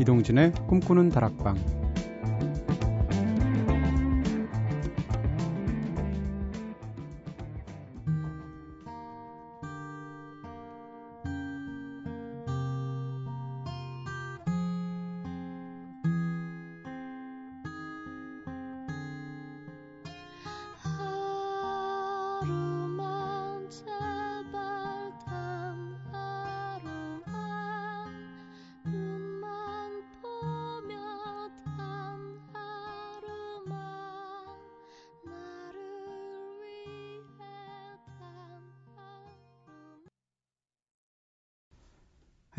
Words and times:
이동진의 0.00 0.52
꿈꾸는 0.66 1.10
다락방 1.10 1.79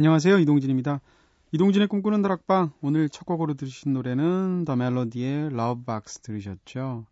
안녕하세요. 0.02 0.40
이동진입니다. 0.40 1.00
이동진의 1.52 1.88
꿈꾸는 1.88 2.24
다락방 2.24 2.72
오늘 2.82 3.08
첫 3.08 3.24
곡으로 3.24 3.54
들으신 3.54 3.94
노래는 3.94 4.66
더 4.66 4.76
멜로디의 4.76 5.56
Love 5.56 5.93
Box 5.93 6.22
들으셨죠. 6.22 7.06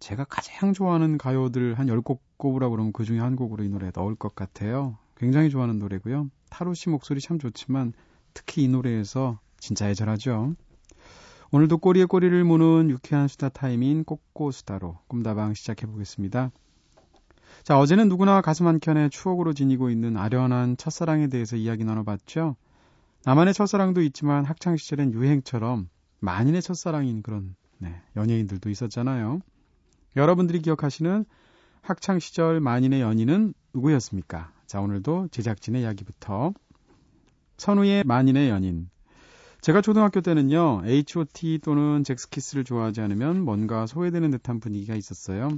제가 0.00 0.24
가장 0.24 0.72
좋아하는 0.72 1.18
가요들 1.18 1.78
한 1.78 1.86
10곡 1.86 2.20
꼽으라 2.38 2.70
그러면 2.70 2.94
그 2.94 3.04
중에 3.04 3.18
한 3.18 3.36
곡으로 3.36 3.62
이 3.62 3.68
노래 3.68 3.90
넣을 3.94 4.14
것 4.14 4.34
같아요. 4.34 4.96
굉장히 5.18 5.50
좋아하는 5.50 5.78
노래고요. 5.78 6.30
타루 6.48 6.72
씨 6.72 6.88
목소리 6.88 7.20
참 7.20 7.38
좋지만 7.38 7.92
특히 8.32 8.62
이 8.62 8.68
노래에서 8.68 9.38
진짜 9.58 9.90
애절하죠. 9.90 10.54
오늘도 11.52 11.76
꼬리에 11.76 12.06
꼬리를 12.06 12.42
무는 12.42 12.88
유쾌한 12.88 13.28
수다 13.28 13.50
타임인 13.50 14.04
꼬꼬수다로 14.04 14.96
꿈다방 15.08 15.52
시작해 15.52 15.84
보겠습니다. 15.86 16.52
자, 17.68 17.78
어제는 17.78 18.08
누구나 18.08 18.40
가슴 18.40 18.66
한켠에 18.66 19.10
추억으로 19.10 19.52
지니고 19.52 19.90
있는 19.90 20.16
아련한 20.16 20.78
첫사랑에 20.78 21.26
대해서 21.26 21.54
이야기 21.54 21.84
나눠봤죠. 21.84 22.56
나만의 23.26 23.52
첫사랑도 23.52 24.00
있지만 24.04 24.46
학창시절엔 24.46 25.12
유행처럼 25.12 25.90
만인의 26.20 26.62
첫사랑인 26.62 27.20
그런 27.20 27.56
네, 27.76 28.00
연예인들도 28.16 28.70
있었잖아요. 28.70 29.40
여러분들이 30.16 30.62
기억하시는 30.62 31.26
학창시절 31.82 32.60
만인의 32.60 33.02
연인은 33.02 33.52
누구였습니까? 33.74 34.50
자, 34.66 34.80
오늘도 34.80 35.28
제작진의 35.30 35.82
이야기부터. 35.82 36.54
선우의 37.58 38.04
만인의 38.04 38.48
연인. 38.48 38.88
제가 39.60 39.82
초등학교 39.82 40.22
때는요, 40.22 40.84
H.O.T 40.86 41.58
또는 41.62 42.02
잭스키스를 42.02 42.64
좋아하지 42.64 43.02
않으면 43.02 43.42
뭔가 43.42 43.84
소외되는 43.84 44.30
듯한 44.30 44.58
분위기가 44.58 44.94
있었어요. 44.94 45.50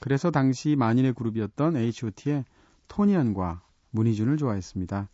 그래서 0.00 0.30
당시 0.30 0.76
만인의 0.76 1.14
그룹이었던 1.14 1.76
H.O.T의 1.76 2.44
토니안과 2.88 3.62
문희준을 3.90 4.36
좋아했습니다. 4.36 5.08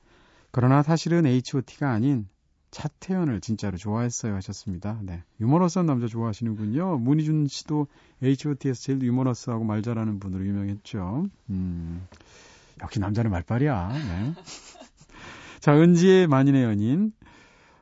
그러나 0.50 0.82
사실은 0.82 1.26
H.O.T가 1.26 1.90
아닌 1.90 2.28
차태현을 2.72 3.40
진짜로 3.40 3.76
좋아했어요 3.76 4.34
하셨습니다. 4.36 4.98
네. 5.02 5.22
유머러스한 5.40 5.86
남자 5.86 6.06
좋아하시는군요. 6.06 6.98
문희준 6.98 7.46
씨도 7.46 7.86
H.O.T에서 8.22 8.82
제일 8.82 9.02
유머러스하고 9.02 9.64
말 9.64 9.82
잘하는 9.82 10.18
분으로 10.18 10.44
유명했죠. 10.46 11.26
음, 11.50 12.06
역시 12.82 12.98
남자는 12.98 13.30
말빨이야. 13.30 13.88
네. 13.92 14.34
자, 15.60 15.74
은지의 15.76 16.26
만인의 16.26 16.64
연인. 16.64 17.12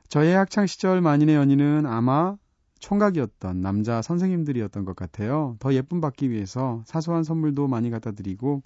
저의 0.09 0.35
학창시절 0.35 1.01
만인의 1.01 1.37
연인은 1.37 1.87
아마 1.87 2.37
총각이었던 2.81 3.61
남자 3.61 4.03
선생님들이었던 4.03 4.85
것 4.85 4.97
같아요. 4.97 5.57
더 5.61 5.73
예쁨 5.75 6.01
받기 6.01 6.31
위해서 6.31 6.83
사소한 6.87 7.23
선물도 7.23 7.69
많이 7.69 7.91
갖다 7.91 8.11
드리고 8.11 8.63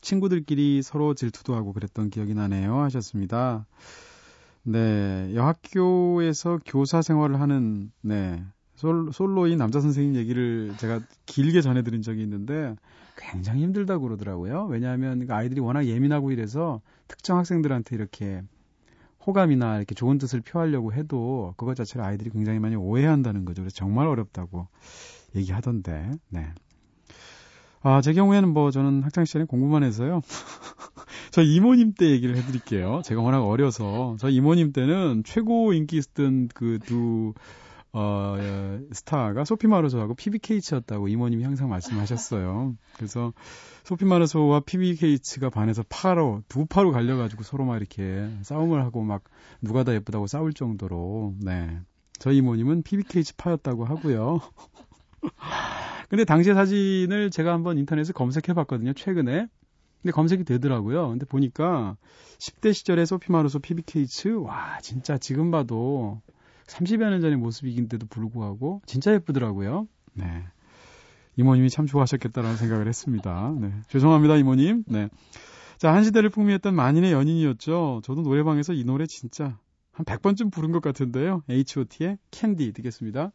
친구들끼리 0.00 0.82
서로 0.82 1.14
질투도 1.14 1.54
하고 1.54 1.72
그랬던 1.72 2.10
기억이 2.10 2.34
나네요. 2.34 2.78
하셨습니다. 2.80 3.66
네, 4.62 5.32
여학교에서 5.34 6.60
교사 6.64 7.02
생활을 7.02 7.40
하는 7.40 7.90
네 8.02 8.44
솔, 8.76 9.10
솔로인 9.12 9.58
남자 9.58 9.80
선생님 9.80 10.14
얘기를 10.16 10.74
제가 10.78 11.00
길게 11.26 11.62
전해드린 11.62 12.02
적이 12.02 12.22
있는데 12.22 12.76
굉장히 13.16 13.62
힘들다고 13.62 14.02
그러더라고요. 14.04 14.66
왜냐하면 14.66 15.26
그 15.26 15.32
아이들이 15.34 15.60
워낙 15.60 15.86
예민하고 15.86 16.30
이래서 16.30 16.80
특정 17.08 17.38
학생들한테 17.38 17.96
이렇게 17.96 18.42
호감이나 19.26 19.78
이렇게 19.78 19.94
좋은 19.94 20.18
뜻을 20.18 20.40
표하려고 20.40 20.92
해도 20.92 21.54
그것 21.56 21.74
자체를 21.74 22.04
아이들이 22.04 22.30
굉장히 22.30 22.58
많이 22.58 22.76
오해한다는 22.76 23.44
거죠. 23.44 23.62
그래서 23.62 23.74
정말 23.76 24.06
어렵다고 24.06 24.68
얘기하던데, 25.34 26.10
네. 26.28 26.46
아, 27.86 28.00
제 28.00 28.14
경우에는 28.14 28.48
뭐 28.48 28.70
저는 28.70 29.02
학창 29.02 29.26
시절에 29.26 29.44
공부만 29.44 29.82
해서요. 29.82 30.22
저 31.30 31.42
이모님 31.42 31.92
때 31.92 32.08
얘기를 32.10 32.34
해드릴게요. 32.36 33.02
제가 33.04 33.20
워낙 33.20 33.42
어려서. 33.44 34.16
저 34.18 34.30
이모님 34.30 34.72
때는 34.72 35.22
최고 35.24 35.74
인기 35.74 35.98
있었던 35.98 36.48
그 36.54 36.78
두, 36.82 37.34
어, 37.96 38.36
예, 38.40 38.80
스타가 38.90 39.44
소피 39.44 39.68
마르소하고 39.68 40.14
PBK치였다고 40.16 41.06
이모님이 41.06 41.44
항상 41.44 41.68
말씀하셨어요. 41.68 42.74
그래서 42.96 43.32
소피 43.84 44.04
마르소와 44.04 44.60
PBK치가 44.60 45.48
반해서 45.48 45.84
파로, 45.88 46.42
두 46.48 46.66
파로 46.66 46.90
갈려가지고 46.90 47.44
서로 47.44 47.64
막 47.64 47.76
이렇게 47.76 48.28
싸움을 48.42 48.82
하고 48.82 49.02
막 49.02 49.22
누가 49.62 49.84
더 49.84 49.94
예쁘다고 49.94 50.26
싸울 50.26 50.52
정도로, 50.52 51.34
네. 51.40 51.78
저희 52.18 52.38
이모님은 52.38 52.82
PBK치 52.82 53.36
파였다고 53.36 53.84
하고요. 53.84 54.40
근데 56.10 56.24
당시 56.24 56.52
사진을 56.52 57.30
제가 57.30 57.52
한번 57.52 57.78
인터넷에 57.78 58.12
검색해 58.12 58.54
봤거든요, 58.54 58.92
최근에. 58.94 59.46
근데 60.02 60.12
검색이 60.12 60.42
되더라고요. 60.42 61.10
근데 61.10 61.26
보니까 61.26 61.96
10대 62.38 62.74
시절에 62.74 63.04
소피 63.04 63.30
마르소 63.30 63.60
PBK츠, 63.60 64.36
와, 64.38 64.80
진짜 64.82 65.16
지금 65.16 65.52
봐도 65.52 66.20
30여 66.66 67.10
년 67.10 67.20
전의 67.20 67.36
모습이긴데도 67.36 68.06
불구하고 68.06 68.82
진짜 68.86 69.12
예쁘더라고요. 69.12 69.86
네. 70.14 70.44
이모님이 71.36 71.68
참 71.70 71.86
좋아하셨겠다라는 71.86 72.56
생각을 72.56 72.88
했습니다. 72.88 73.54
네. 73.60 73.72
죄송합니다, 73.88 74.36
이모님. 74.36 74.84
네. 74.86 75.08
자, 75.78 75.92
한 75.92 76.04
시대를 76.04 76.30
풍미했던 76.30 76.74
만인의 76.74 77.12
연인이었죠. 77.12 78.02
저도 78.04 78.22
노래방에서 78.22 78.72
이 78.72 78.84
노래 78.84 79.06
진짜 79.06 79.58
한 79.92 80.04
100번쯤 80.04 80.52
부른 80.52 80.72
것 80.72 80.80
같은데요. 80.80 81.42
H.O.T의 81.48 82.18
캔디 82.30 82.72
듣겠습니다. 82.72 83.32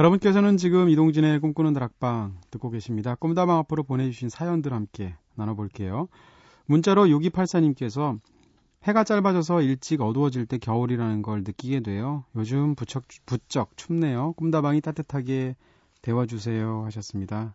여러분께서는 0.00 0.56
지금 0.56 0.88
이동진의 0.88 1.40
꿈꾸는 1.40 1.74
다락방 1.74 2.38
듣고 2.50 2.70
계십니다. 2.70 3.16
꿈다방 3.16 3.58
앞으로 3.58 3.82
보내주신 3.82 4.30
사연들 4.30 4.72
함께 4.72 5.14
나눠볼게요. 5.34 6.08
문자로 6.64 7.04
6284님께서 7.04 8.18
해가 8.84 9.04
짧아져서 9.04 9.60
일찍 9.60 10.00
어두워질 10.00 10.46
때 10.46 10.56
겨울이라는 10.56 11.20
걸 11.20 11.42
느끼게 11.42 11.80
돼요. 11.80 12.24
요즘 12.34 12.74
부쩍, 12.76 13.04
부쩍 13.26 13.76
춥네요. 13.76 14.32
꿈다방이 14.38 14.80
따뜻하게 14.80 15.54
데워주세요 16.00 16.82
하셨습니다. 16.86 17.54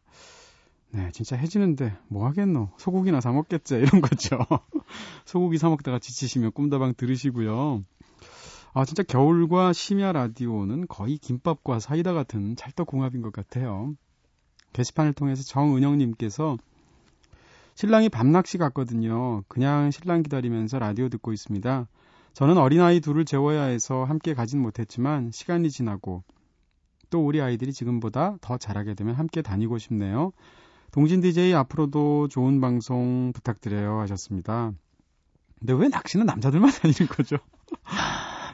네, 0.91 1.09
진짜 1.13 1.35
해지는데 1.35 1.97
뭐 2.09 2.27
하겠노? 2.27 2.69
소고기나 2.77 3.21
사 3.21 3.31
먹겠지 3.31 3.73
이런 3.73 4.01
거죠. 4.01 4.37
소고기 5.25 5.57
사 5.57 5.69
먹다가 5.69 5.97
지치시면 5.97 6.51
꿈다방 6.51 6.93
들으시고요. 6.95 7.83
아, 8.77 8.83
진짜 8.83 9.03
겨울과 9.03 9.71
심야 9.71 10.11
라디오는 10.11 10.87
거의 10.89 11.17
김밥과 11.17 11.79
사이다 11.79 12.11
같은 12.11 12.57
찰떡궁합인 12.57 13.21
것 13.21 13.31
같아요. 13.31 13.95
게시판을 14.73 15.13
통해서 15.13 15.43
정은영님께서 15.43 16.57
신랑이 17.75 18.09
밤낚시 18.09 18.57
갔거든요. 18.57 19.43
그냥 19.47 19.91
신랑 19.91 20.23
기다리면서 20.23 20.77
라디오 20.77 21.07
듣고 21.07 21.31
있습니다. 21.31 21.87
저는 22.33 22.57
어린아이 22.57 22.99
둘을 22.99 23.23
재워야 23.23 23.63
해서 23.63 24.03
함께 24.03 24.33
가진 24.33 24.61
못했지만 24.61 25.31
시간이 25.31 25.71
지나고 25.71 26.23
또 27.09 27.25
우리 27.25 27.39
아이들이 27.39 27.71
지금보다 27.71 28.35
더 28.41 28.57
잘하게 28.57 28.93
되면 28.95 29.15
함께 29.15 29.41
다니고 29.41 29.77
싶네요. 29.77 30.33
동진 30.91 31.21
DJ 31.21 31.53
앞으로도 31.53 32.27
좋은 32.27 32.59
방송 32.59 33.31
부탁드려요 33.31 34.01
하셨습니다. 34.01 34.73
근데 35.59 35.71
왜 35.71 35.87
낚시는 35.87 36.25
남자들만 36.25 36.71
다니는 36.81 37.07
거죠? 37.07 37.37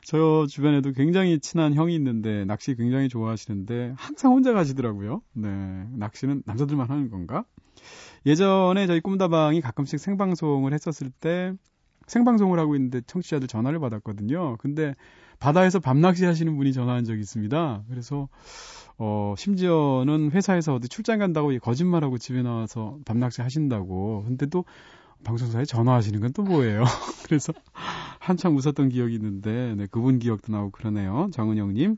저 0.03 0.45
주변에도 0.47 0.91
굉장히 0.93 1.39
친한 1.39 1.73
형이 1.73 1.95
있는데 1.95 2.45
낚시 2.45 2.75
굉장히 2.75 3.09
좋아하시는데 3.09 3.93
항상 3.97 4.33
혼자 4.33 4.53
가시더라고요. 4.53 5.21
네. 5.33 5.49
낚시는 5.93 6.43
남자들만 6.45 6.89
하는 6.89 7.09
건가? 7.09 7.45
예전에 8.25 8.87
저희 8.87 8.99
꿈다방이 8.99 9.61
가끔씩 9.61 9.99
생방송을 9.99 10.73
했었을 10.73 11.11
때 11.11 11.53
생방송을 12.07 12.59
하고 12.59 12.75
있는데 12.75 13.01
청취자들 13.07 13.47
전화를 13.47 13.79
받았거든요. 13.79 14.57
근데 14.57 14.95
바다에서 15.39 15.79
밤낚시 15.79 16.25
하시는 16.25 16.55
분이 16.55 16.73
전화한 16.73 17.03
적이 17.03 17.21
있습니다. 17.21 17.83
그래서 17.89 18.27
어 18.97 19.33
심지어는 19.37 20.31
회사에서 20.31 20.75
어디 20.75 20.87
출장 20.87 21.19
간다고 21.19 21.57
거짓말하고 21.59 22.17
집에 22.17 22.41
나와서 22.41 22.97
밤낚시 23.05 23.41
하신다고. 23.41 24.23
근데 24.27 24.45
또 24.45 24.65
방송사에 25.23 25.65
전화하시는 25.65 26.19
건 26.19 26.31
또 26.33 26.43
뭐예요? 26.43 26.83
그래서 27.25 27.53
한참 28.19 28.55
웃었던 28.55 28.89
기억이 28.89 29.15
있는데 29.15 29.75
네, 29.75 29.87
그분 29.89 30.19
기억도 30.19 30.51
나고 30.51 30.71
그러네요. 30.71 31.29
정은영님. 31.33 31.97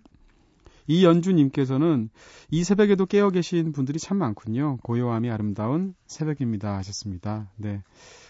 이연주님께서는 0.87 2.09
이 2.51 2.63
새벽에도 2.63 3.05
깨어 3.05 3.29
계신 3.29 3.71
분들이 3.71 3.99
참 3.99 4.17
많군요. 4.17 4.77
고요함이 4.83 5.29
아름다운 5.29 5.95
새벽입니다 6.07 6.75
하셨습니다. 6.77 7.49
네. 7.55 7.81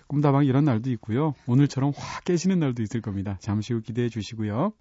꿈다방 0.07 0.45
이런 0.45 0.65
날도 0.65 0.91
있고요. 0.91 1.33
오늘처럼 1.47 1.93
확 1.95 2.23
깨시는 2.25 2.59
날도 2.59 2.83
있을 2.83 3.01
겁니다. 3.01 3.37
잠시 3.39 3.73
후 3.73 3.81
기대해 3.81 4.09
주시고요. 4.09 4.73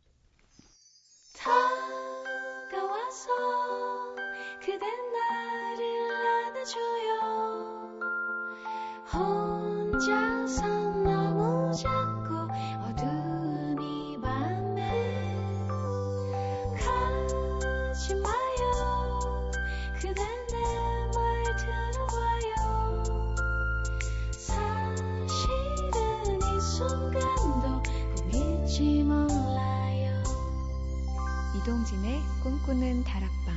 이동진의 31.62 32.20
꿈꾸는 32.42 33.04
다락방 33.04 33.54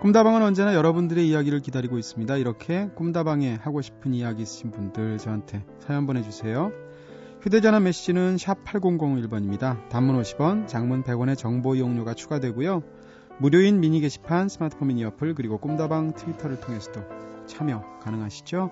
꿈다방은 0.00 0.42
언제나 0.42 0.74
여러분들의 0.74 1.26
이야기를 1.26 1.60
기다리고 1.60 1.96
있습니다. 1.96 2.36
이렇게 2.36 2.90
꿈다방에 2.94 3.54
하고 3.54 3.80
싶은 3.80 4.12
이야기 4.12 4.42
있으신 4.42 4.70
분들 4.70 5.16
저한테 5.16 5.64
사연 5.78 6.06
보내주세요. 6.06 6.72
휴대전화 7.40 7.80
메시지는 7.80 8.36
샵 8.36 8.64
8001번입니다. 8.64 9.88
단문 9.88 10.20
50원, 10.20 10.68
장문 10.68 11.04
100원의 11.04 11.38
정보 11.38 11.74
이용료가 11.74 12.12
추가되고요. 12.12 12.82
무료인 13.38 13.80
미니 13.80 14.00
게시판, 14.00 14.50
스마트폰 14.50 14.88
미니 14.88 15.04
어플, 15.04 15.34
그리고 15.34 15.58
꿈다방 15.58 16.12
트위터를 16.12 16.60
통해서도 16.60 17.26
참여 17.46 18.00
가능하시죠? 18.00 18.70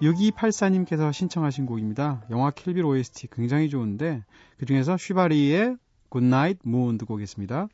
6284님께서 0.00 1.12
신청하신 1.12 1.66
곡입니다. 1.66 2.24
영화 2.30 2.50
Kill 2.50 2.67
Bill 2.67 2.84
OST 2.84 3.28
굉장히 3.32 3.68
좋은데 3.68 4.24
그 4.56 4.66
중에서 4.66 4.96
Shivaree의 4.96 5.76
Goodnight 6.08 6.58
Moon 6.62 6.98
듣고 6.98 7.14
오겠습니다. 7.14 7.68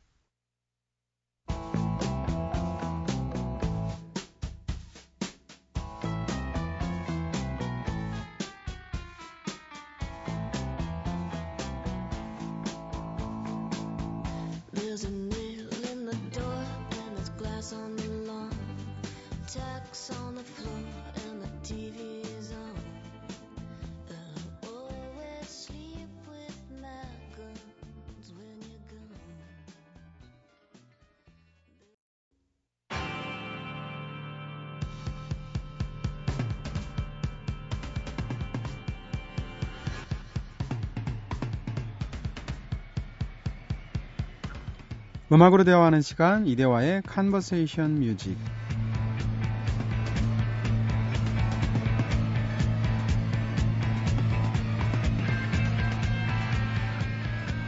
음악으로 45.35 45.65
대화하는 45.65 46.01
시간 46.01 46.47
이대화의 46.47 47.03
Conversation 47.07 47.99
Music 47.99 48.39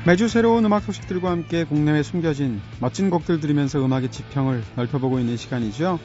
매주 0.07 0.29
새로운 0.29 0.65
음악 0.65 0.85
소식들과 0.85 1.29
함께 1.29 1.65
국내외 1.65 2.05
숨겨진 2.05 2.61
멋진 2.79 3.11
곡들 3.11 3.41
들으면서 3.41 3.85
음악의 3.85 4.13
지평을 4.13 4.63
넓혀보고 4.77 5.19
있는 5.19 5.37
시간이죠. 5.37 5.99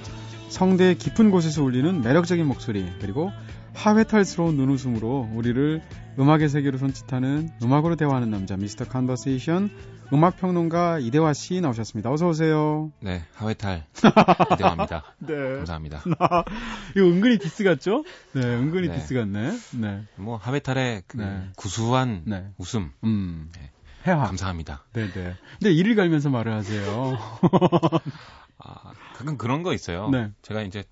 성대의 0.50 0.98
깊은 0.98 1.30
곳에서 1.30 1.62
울리는 1.62 2.02
매력적인 2.02 2.44
목소리 2.44 2.92
그리고 3.00 3.32
하회탈스러운 3.74 4.58
눈웃음으로 4.58 5.30
우리를 5.34 5.82
음악의 6.20 6.50
세계로 6.50 6.78
손짓하는 6.78 7.50
음악으로 7.64 7.96
대화하는 7.96 8.30
남자 8.30 8.58
Mr. 8.58 8.86
Conversation 8.86 9.70
음악 10.14 10.38
평론가 10.38 11.00
이대화 11.00 11.32
씨 11.34 11.62
나오셨습니다. 11.62 12.12
어서 12.12 12.28
오세요. 12.28 12.92
네, 13.00 13.24
하회탈 13.34 13.86
이대화입니다. 14.54 15.04
네. 15.20 15.34
감사합니다. 15.58 16.04
이거 16.96 17.06
은근히 17.06 17.38
디스 17.38 17.64
같죠? 17.64 18.04
네, 18.34 18.42
은근히 18.42 18.90
네. 18.90 18.96
디스 18.96 19.14
같네. 19.14 19.58
네. 19.80 20.04
뭐 20.18 20.36
하회탈의 20.36 21.04
그 21.08 21.18
네. 21.18 21.50
구수한 21.56 22.24
네. 22.26 22.46
웃음. 22.58 22.92
음. 23.06 23.52
네. 23.56 23.72
해화. 24.06 24.26
감사합니다. 24.26 24.84
네, 24.94 25.10
네. 25.12 25.36
근데 25.60 25.72
이를 25.72 25.96
갈면서 25.96 26.30
말을 26.30 26.52
하세요. 26.54 27.18
아, 28.58 28.94
가끔 29.16 29.38
그런 29.38 29.64
거 29.64 29.74
있어요. 29.74 30.10
네. 30.10 30.32
제가 30.42 30.62
이제 30.64 30.84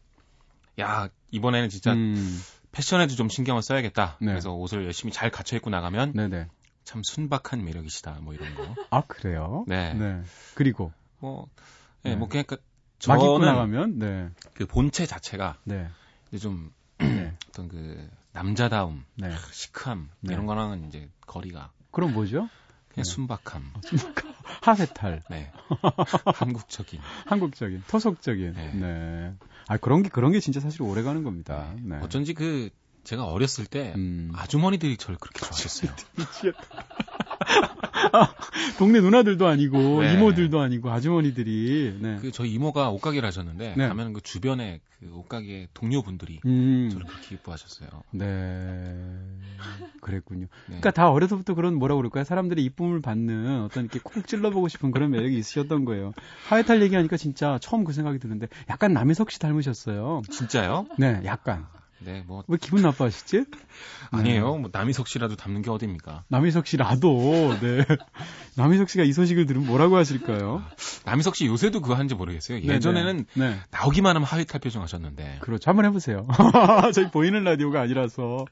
야 0.80 1.10
이번에는 1.32 1.70
진짜 1.70 1.92
음. 1.92 2.16
패션에도 2.80 3.16
좀 3.16 3.28
신경을 3.28 3.62
써야겠다. 3.62 4.16
네. 4.22 4.28
그래서 4.28 4.54
옷을 4.54 4.86
열심히 4.86 5.12
잘 5.12 5.30
갖춰 5.30 5.58
입고 5.58 5.70
나가면 5.70 6.14
네네. 6.14 6.48
참 6.86 7.04
순박한 7.04 7.66
매력이시다. 7.66 8.20
뭐 8.22 8.34
이런 8.34 8.56
거. 8.56 8.74
아 8.90 9.02
그래요? 9.02 9.66
네. 9.68 9.94
네. 9.94 10.22
그리고 10.56 10.94
뭐, 11.20 11.50
네, 12.04 12.12
네. 12.12 12.16
뭐 12.16 12.30
그러니까 12.30 12.56
저는 13.00 13.20
입고 13.20 13.40
나가면 13.40 14.00
네. 14.00 14.30
그 14.54 14.66
본체 14.66 15.06
자체가 15.06 15.58
네. 15.66 15.90
이제 16.30 16.38
좀 16.38 16.72
네. 17.00 17.36
어떤 17.50 17.68
그 17.68 18.10
남자다움, 18.32 19.04
네. 19.16 19.30
시크함 19.52 20.10
네. 20.22 20.34
이런 20.34 20.46
거랑은 20.46 20.88
이제 20.88 21.10
거리가. 21.28 21.72
그럼 21.92 22.14
뭐죠? 22.14 22.48
그냥 22.88 22.96
네. 22.96 23.04
순박함. 23.04 23.74
어, 23.76 23.82
순박함. 23.84 24.29
하회탈. 24.62 25.22
네. 25.30 25.52
한국적인. 26.36 27.00
한국적인. 27.26 27.84
토속적인. 27.88 28.54
네. 28.54 28.72
네. 28.74 29.34
아, 29.68 29.78
그런 29.78 30.04
게, 30.04 30.10
그런 30.10 30.32
게 30.32 30.40
진짜 30.40 30.60
사실 30.60 30.82
오래 30.82 31.04
가는 31.04 31.24
겁니다. 31.24 31.72
네. 31.76 31.98
네. 31.98 32.04
어쩐지 32.04 32.34
그, 32.34 32.70
제가 33.04 33.26
어렸을 33.26 33.66
때, 33.66 33.94
음. 33.96 34.32
아주머니들이 34.36 34.98
저를 34.98 35.18
그렇게 35.20 35.40
좋아하셨어요. 35.40 35.92
미치겠다. 36.18 36.60
동네 38.78 39.02
누나들도 39.02 39.48
아니고 39.48 40.02
네. 40.02 40.14
이모들도 40.14 40.60
아니고 40.60 40.92
아주머니들이 40.92 41.98
네. 42.00 42.18
그 42.22 42.32
저희 42.32 42.52
이모가 42.54 42.90
옷가게를 42.90 43.26
하셨는데 43.28 43.76
네. 43.78 43.88
가면 43.88 44.14
그 44.14 44.22
주변에 44.22 44.82
그 45.00 45.12
옷가게 45.14 45.68
동료분들이 45.74 46.42
음. 46.46 46.90
저를 46.92 47.06
그렇게 47.06 47.30
기뻐하셨어요. 47.30 47.90
네. 48.12 48.26
그랬군요. 50.02 50.42
네. 50.42 50.48
그러니까 50.68 50.92
다 50.92 51.10
어려서부터 51.10 51.54
그런 51.54 51.76
뭐라 51.76 51.96
그럴까요? 51.96 52.24
사람들의 52.24 52.64
이쁨을 52.66 53.02
받는 53.02 53.64
어떤 53.64 53.86
이렇게 53.86 54.00
콕 54.04 54.28
찔러보고 54.28 54.68
싶은 54.68 54.92
그런 54.92 55.12
매력이 55.12 55.38
있으셨던 55.38 55.86
거예요. 55.86 56.14
하회탈 56.48 56.82
얘기하니까 56.82 57.18
진짜 57.18 57.58
처음 57.62 57.84
그 57.84 57.94
생각이 57.94 58.20
드는데 58.20 58.48
약간 58.70 58.94
남희석 58.94 59.32
씨 59.32 59.40
닮으셨어요. 59.40 60.22
진짜요? 60.30 60.88
네, 60.98 61.22
약간. 61.26 61.68
네, 62.02 62.24
뭐. 62.26 62.44
왜 62.48 62.58
기분 62.60 62.82
나빠하시지? 62.82 63.46
아니에요. 64.12 64.58
뭐, 64.58 64.70
남희석 64.72 65.08
씨라도 65.08 65.36
닮는 65.36 65.62
게 65.62 65.70
어딥니까? 65.70 66.24
남희석 66.30 66.68
씨라도, 66.68 67.58
네. 67.62 67.86
남희석 68.56 68.90
씨가 68.90 69.04
이 69.04 69.12
소식을 69.14 69.46
들으면 69.46 69.68
뭐라고 69.68 69.98
하실까요? 69.98 70.64
남희석 71.06 71.36
씨 71.36 71.46
요새도 71.46 71.82
그거 71.82 71.96
하는지 71.96 72.16
모르겠어요. 72.16 72.60
네, 72.60 72.68
예전에는 72.68 73.26
네. 73.36 73.56
나오기만 73.72 74.16
하면 74.16 74.26
하위 74.26 74.46
탈 74.46 74.60
표정 74.62 74.82
하셨는데. 74.82 75.40
그렇죠. 75.42 75.70
한번 75.70 75.86
해보세요. 75.86 76.28
저희 76.94 77.12
보이는 77.12 77.44
라디오가 77.44 77.82
아니라서. 77.82 78.46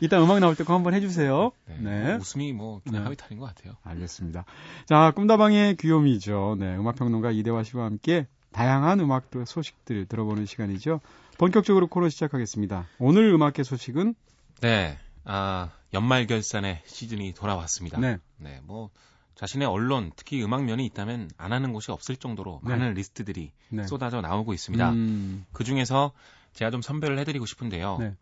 이따 0.00 0.20
음악 0.22 0.40
나올 0.40 0.56
때 0.56 0.64
꼭 0.64 0.74
한번 0.74 0.94
해주세요. 0.94 1.52
네. 1.66 1.76
네. 1.78 2.14
웃음이 2.16 2.52
뭐 2.52 2.80
그냥 2.82 3.02
네. 3.02 3.04
하위 3.06 3.16
탈인 3.16 3.38
것 3.38 3.46
같아요. 3.46 3.74
알겠습니다. 3.84 4.44
자, 4.86 5.12
꿈다방의 5.14 5.76
귀요미죠. 5.76 6.56
네, 6.58 6.74
음악평론가 6.76 7.30
이대화 7.30 7.62
씨와 7.62 7.84
함께 7.84 8.26
다양한 8.52 8.98
음악 8.98 9.30
소식들 9.46 10.06
들어보는 10.06 10.44
시간이죠. 10.46 11.00
본격적으로 11.40 11.86
코너 11.86 12.10
시작하겠습니다. 12.10 12.86
오늘 12.98 13.32
음악계 13.32 13.62
소식은 13.62 14.14
네, 14.60 14.98
아 15.24 15.70
연말 15.94 16.26
결산의 16.26 16.82
시즌이 16.84 17.32
돌아왔습니다. 17.32 17.98
네, 17.98 18.18
네, 18.36 18.60
뭐 18.64 18.90
자신의 19.36 19.66
언론, 19.66 20.12
특히 20.16 20.44
음악 20.44 20.64
면이 20.64 20.84
있다면 20.84 21.30
안 21.38 21.54
하는 21.54 21.72
곳이 21.72 21.92
없을 21.92 22.16
정도로 22.16 22.60
네. 22.62 22.76
많은 22.76 22.92
리스트들이 22.92 23.52
네. 23.70 23.86
쏟아져 23.86 24.20
나오고 24.20 24.52
있습니다. 24.52 24.90
음... 24.90 25.46
그 25.54 25.64
중에서 25.64 26.12
제가 26.52 26.70
좀 26.70 26.82
선별을 26.82 27.18
해드리고 27.20 27.46
싶은데요. 27.46 27.96
네. 28.00 28.14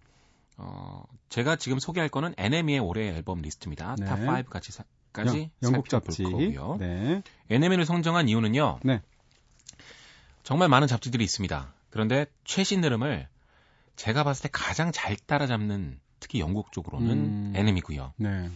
어, 0.56 1.02
제가 1.28 1.56
지금 1.56 1.80
소개할 1.80 2.08
거는 2.08 2.34
NME의 2.36 2.78
올해 2.78 3.08
앨범 3.08 3.42
리스트입니다. 3.42 3.96
네. 3.98 4.06
top5 4.06 4.48
같이 4.48 4.70
사, 4.70 4.84
까지 5.12 5.50
영국 5.64 5.88
잡지. 5.88 6.22
거고요. 6.22 6.76
네. 6.78 7.24
NME를 7.50 7.84
선정한 7.84 8.28
이유는요. 8.28 8.78
네. 8.84 9.02
정말 10.44 10.68
많은 10.68 10.86
잡지들이 10.86 11.24
있습니다. 11.24 11.74
그런데 11.90 12.26
최신 12.44 12.84
흐름을 12.84 13.28
제가 13.96 14.24
봤을 14.24 14.44
때 14.44 14.48
가장 14.52 14.92
잘 14.92 15.16
따라잡는 15.16 15.98
특히 16.20 16.40
영국 16.40 16.72
쪽으로는 16.72 17.10
음. 17.10 17.52
NME고요. 17.54 18.12
네. 18.16 18.50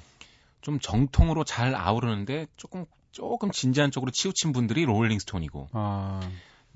좀 0.61 0.79
전통으로 0.79 1.45
잘 1.45 1.75
아우르는데 1.75 2.47
조금 2.57 2.85
조금 3.11 3.51
진지한 3.51 3.91
쪽으로 3.91 4.11
치우친 4.11 4.53
분들이 4.53 4.85
롤링스톤이고 4.85 5.69
아. 5.73 6.21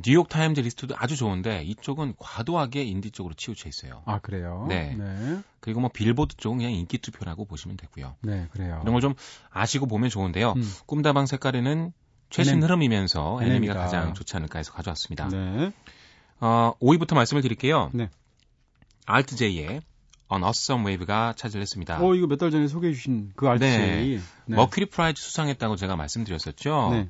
뉴욕 0.04 0.28
타임즈 0.28 0.60
리스트도 0.60 0.94
아주 0.98 1.16
좋은데 1.16 1.62
이쪽은 1.64 2.14
과도하게 2.18 2.84
인디 2.84 3.10
쪽으로 3.10 3.32
치우쳐 3.34 3.68
있어요. 3.68 4.02
아 4.04 4.18
그래요? 4.18 4.66
네. 4.68 4.94
네. 4.94 5.40
그리고 5.60 5.80
뭐 5.80 5.88
빌보드 5.90 6.36
쪽은 6.36 6.58
그냥 6.58 6.72
인기 6.72 6.98
투표라고 6.98 7.46
보시면 7.46 7.76
되고요. 7.78 8.16
네, 8.20 8.46
그래요. 8.52 8.80
이런 8.82 8.92
걸 8.92 9.00
좀 9.00 9.14
아시고 9.50 9.86
보면 9.86 10.10
좋은데요. 10.10 10.52
음. 10.52 10.72
꿈다방 10.86 11.24
색깔에는 11.26 11.92
최신 12.28 12.62
흐름이면서 12.62 13.38
NME가 13.40 13.72
가장 13.74 14.12
좋지 14.12 14.36
않을까 14.36 14.58
해서 14.58 14.72
가져왔습니다. 14.72 15.28
네. 15.28 15.72
어, 16.40 16.72
5위부터 16.80 17.14
말씀을 17.14 17.42
드릴게요. 17.42 17.90
네. 17.94 18.08
알트제이의 19.06 19.82
On 20.28 20.42
Awesome 20.42 20.84
Wave가 20.86 21.34
차지를 21.36 21.62
했습니다. 21.62 22.02
어, 22.02 22.14
이거 22.14 22.26
몇 22.26 22.36
달 22.38 22.50
전에 22.50 22.66
소개해 22.66 22.92
주신 22.92 23.32
그 23.36 23.48
알트제이. 23.48 24.16
네. 24.16 24.22
네. 24.46 24.56
머큐리 24.56 24.86
프라이즈 24.86 25.22
수상했다고 25.22 25.76
제가 25.76 25.96
말씀드렸었죠. 25.96 26.88
네. 26.92 27.08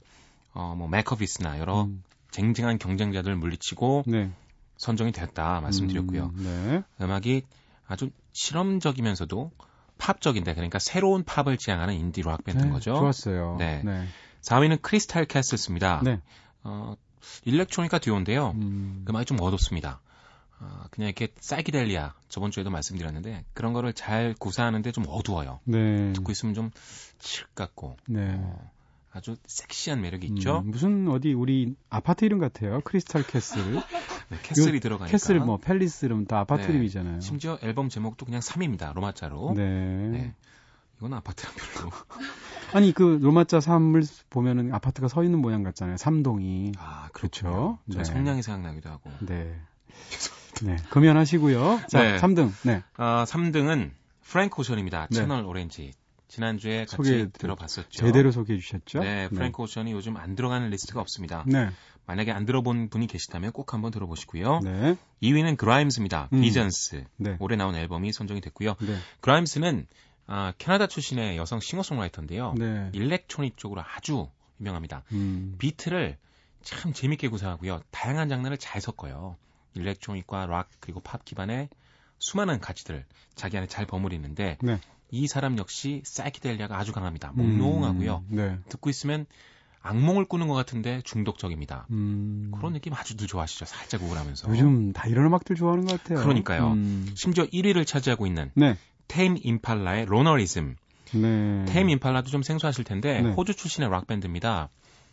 어, 0.52 0.74
뭐 0.76 0.88
맥커비스나 0.88 1.58
여러 1.58 1.84
음. 1.84 2.02
쟁쟁한 2.30 2.78
경쟁자들 2.78 3.34
물리치고 3.36 4.04
네. 4.06 4.30
선정이 4.76 5.12
됐다 5.12 5.60
말씀드렸고요. 5.62 6.32
음, 6.36 6.84
네. 6.98 7.04
음악이 7.04 7.42
아주 7.86 8.10
실험적이면서도 8.32 9.50
팝적인데 9.98 10.52
그러니까 10.54 10.78
새로운 10.78 11.24
팝을 11.24 11.56
지향하는 11.56 11.94
인디 11.94 12.20
락 12.22 12.44
밴드인 12.44 12.66
네, 12.66 12.72
거죠. 12.72 12.94
좋았어요. 12.96 13.56
네. 13.58 13.80
네. 13.82 14.06
4위는 14.42 14.82
크리스탈 14.82 15.24
캐슬스입니다. 15.24 16.02
네. 16.04 16.20
어, 16.62 16.94
일렉트로니카 17.44 17.98
듀오인데요. 17.98 18.52
음. 18.56 19.04
음악이 19.08 19.26
좀 19.26 19.38
어둡습니다. 19.40 20.00
어, 20.58 20.84
그냥 20.90 21.08
이렇게 21.08 21.28
psychedelia 21.38 22.14
저번 22.28 22.50
주에도 22.50 22.70
말씀드렸는데 22.70 23.44
그런 23.52 23.72
거를 23.72 23.92
잘 23.92 24.34
구사하는데 24.38 24.90
좀 24.92 25.04
어두워요. 25.08 25.60
네. 25.64 26.12
듣고 26.14 26.32
있으면 26.32 26.54
좀칠 26.54 27.46
같고 27.54 27.96
네. 28.08 28.36
어, 28.38 28.70
아주 29.12 29.36
섹시한 29.46 30.00
매력이 30.00 30.26
있죠. 30.28 30.60
음, 30.60 30.70
무슨 30.70 31.08
어디 31.08 31.32
우리 31.32 31.74
아파트 31.90 32.24
이름 32.24 32.38
같아요. 32.38 32.80
크리스탈 32.84 33.26
캐슬. 33.26 33.62
네, 34.28 34.38
castle이 34.42 34.80
들어가니까. 34.80 35.12
castle 35.12 35.40
뭐 35.40 35.58
palace 35.58 36.06
이름 36.06 36.26
다 36.26 36.40
아파트 36.40 36.62
네. 36.62 36.70
이름이잖아요. 36.70 37.20
심지어 37.20 37.58
앨범 37.62 37.88
제목도 37.88 38.26
그냥 38.26 38.40
3입니다. 38.40 38.94
로마자로. 38.94 39.54
네. 39.56 40.34
네. 40.96 41.06
이건 41.06 41.14
아파트랑 41.14 41.54
별로. 41.54 41.90
아니 42.72 42.92
그 42.92 43.18
로마자 43.22 43.58
3을 43.58 44.06
보면은 44.30 44.72
아파트가 44.74 45.08
서 45.08 45.22
있는 45.22 45.40
모양 45.40 45.62
같잖아요. 45.62 45.96
삼동이. 45.96 46.72
아 46.78 47.08
그렇죠. 47.12 47.78
저 47.92 47.98
네. 47.98 48.04
성냥이 48.04 48.42
생각나기도 48.42 48.90
하고. 48.90 49.10
네. 49.20 49.60
네. 50.62 50.76
금연하시고요. 50.90 51.80
자, 51.88 52.02
네. 52.02 52.16
3등. 52.18 52.50
네. 52.64 52.82
아, 52.96 53.24
3등은 53.28 53.90
프랭크 54.22 54.60
오션입니다. 54.60 55.08
네. 55.10 55.16
Channel 55.16 55.44
Orange. 55.44 55.92
지난주에 56.28 56.86
같이 56.86 56.96
소개, 56.96 57.28
들어봤었죠. 57.30 57.88
제대로 57.90 58.32
소개해 58.32 58.58
주셨죠? 58.58 59.00
네, 59.00 59.28
프랭크 59.28 59.56
네. 59.58 59.62
오션이 59.62 59.92
요즘 59.92 60.16
안 60.16 60.34
들어가는 60.34 60.68
리스트가 60.70 61.00
없습니다. 61.00 61.44
네. 61.46 61.70
만약에 62.06 62.30
안 62.32 62.46
들어본 62.46 62.88
분이 62.88 63.06
계시다면 63.06 63.52
꼭 63.52 63.74
한번 63.74 63.90
들어보시고요. 63.90 64.60
네. 64.62 64.96
2위는 65.22 65.56
그라임스입니다. 65.56 66.28
음. 66.32 66.40
Visions. 66.40 67.04
네. 67.16 67.36
올해 67.38 67.56
나온 67.56 67.74
앨범이 67.74 68.12
선정이 68.12 68.40
됐고요. 68.40 68.74
네. 68.80 68.96
그라임스는 69.20 69.86
아, 70.26 70.52
캐나다 70.58 70.86
출신의 70.86 71.36
여성 71.36 71.60
싱어송라이터인데요. 71.60 72.54
네. 72.58 72.90
electronic 72.92 73.56
쪽으로 73.56 73.82
아주 73.82 74.28
유명합니다. 74.60 75.04
음. 75.12 75.56
비트를 75.58 76.18
참 76.62 76.92
재밌게 76.92 77.28
구사하고요. 77.28 77.80
다양한 77.90 78.28
장르를 78.28 78.58
잘 78.58 78.80
섞어요. 78.80 79.36
electronic과 79.74 80.46
락 80.46 80.68
그리고 80.80 81.00
팝 81.00 81.24
기반의 81.24 81.68
수많은 82.18 82.60
가치들을 82.60 83.04
자기 83.34 83.56
안에 83.56 83.66
잘 83.66 83.86
버무리는데 83.86 84.58
네. 84.62 84.80
이 85.10 85.28
사람 85.28 85.58
역시 85.58 86.02
psychedelia가 86.04 86.78
아주 86.78 86.92
강합니다. 86.92 87.32
몽롱하고요. 87.34 88.24
음, 88.30 88.36
네. 88.36 88.58
듣고 88.68 88.90
있으면 88.90 89.26
악몽을 89.82 90.24
꾸는 90.24 90.48
것 90.48 90.54
같은데 90.54 91.00
중독적입니다. 91.04 91.86
음. 91.90 92.50
그런 92.56 92.72
느낌 92.72 92.92
아주들 92.92 93.28
좋아하시죠? 93.28 93.66
살짝 93.66 94.02
우울하면서. 94.02 94.48
요즘 94.50 94.92
다 94.92 95.06
이런 95.06 95.26
음악들 95.26 95.54
좋아하는 95.54 95.86
것 95.86 96.02
같아요. 96.02 96.24
그러니까요. 96.24 96.72
음. 96.72 97.12
심지어 97.14 97.44
1위를 97.44 97.86
차지하고 97.86 98.26
있는 98.26 98.50
네. 98.54 98.76
테임 99.08 99.36
임팔라의 99.40 100.06
로너리즘. 100.06 100.76
네. 101.14 101.64
테임 101.66 101.88
임팔라도 101.90 102.30
좀 102.30 102.42
생소하실 102.42 102.84
텐데 102.84 103.20
네. 103.20 103.30
호주 103.30 103.54
출신의 103.54 103.90
락 103.90 104.06
밴드입니다. 104.06 104.68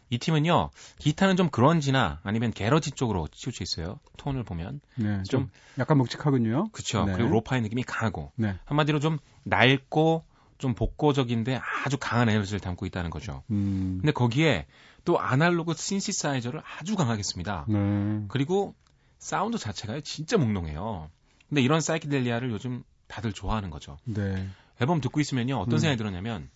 이 0.10 0.18
팀은요 0.18 0.70
기타는 1.00 1.38
좀 1.38 1.50
그런지나 1.50 2.20
아니면 2.24 2.52
게러지 2.52 2.92
쪽으로 2.92 3.28
치우쳐 3.32 3.64
있어요. 3.64 4.00
톤을 4.18 4.44
보면 4.44 4.82
네, 4.96 5.24
좀, 5.24 5.44
좀, 5.44 5.50
약간 5.80 5.98
묵직하군요. 5.98 6.70
그렇죠. 6.72 7.06
네. 7.06 7.14
그리고 7.14 7.30
로파의 7.30 7.62
느낌이 7.64 7.84
강하고 7.84 8.32
네. 8.36 8.56
한마디로 8.66 9.00
좀 9.00 9.18
낡고 9.44 10.24
좀 10.58 10.76
복고적인데 10.76 11.60
아주 11.86 11.98
강한 12.00 12.30
에너지를 12.30 12.60
담고 12.60 12.86
있다는 12.86 13.10
거죠. 13.10 13.44
음. 13.50 14.00
근데 14.02 14.12
거기에 14.12 14.66
또 15.04 15.20
아날로그 15.20 15.74
신시사이저를 15.76 16.62
아주 16.80 16.96
강하게 16.96 17.24
씁니다. 17.24 17.66
네. 17.68 18.24
그리고 18.28 18.76
사운드 19.18 19.58
자체가 19.58 20.00
진짜 20.02 20.38
몽롱해요. 20.38 21.10
근데 21.50 21.62
이런 21.62 21.82
사이키델리아를 21.82 22.52
요즘 22.52 22.84
다들 23.14 23.32
좋아하는 23.32 23.70
거죠. 23.70 24.00
네. 24.06 24.50
앨범 24.82 25.00
듣고 25.00 25.20
있으면요 25.20 25.58
어떤 25.58 25.74
음. 25.74 25.78
생각이 25.78 25.98
들었냐면 25.98 26.50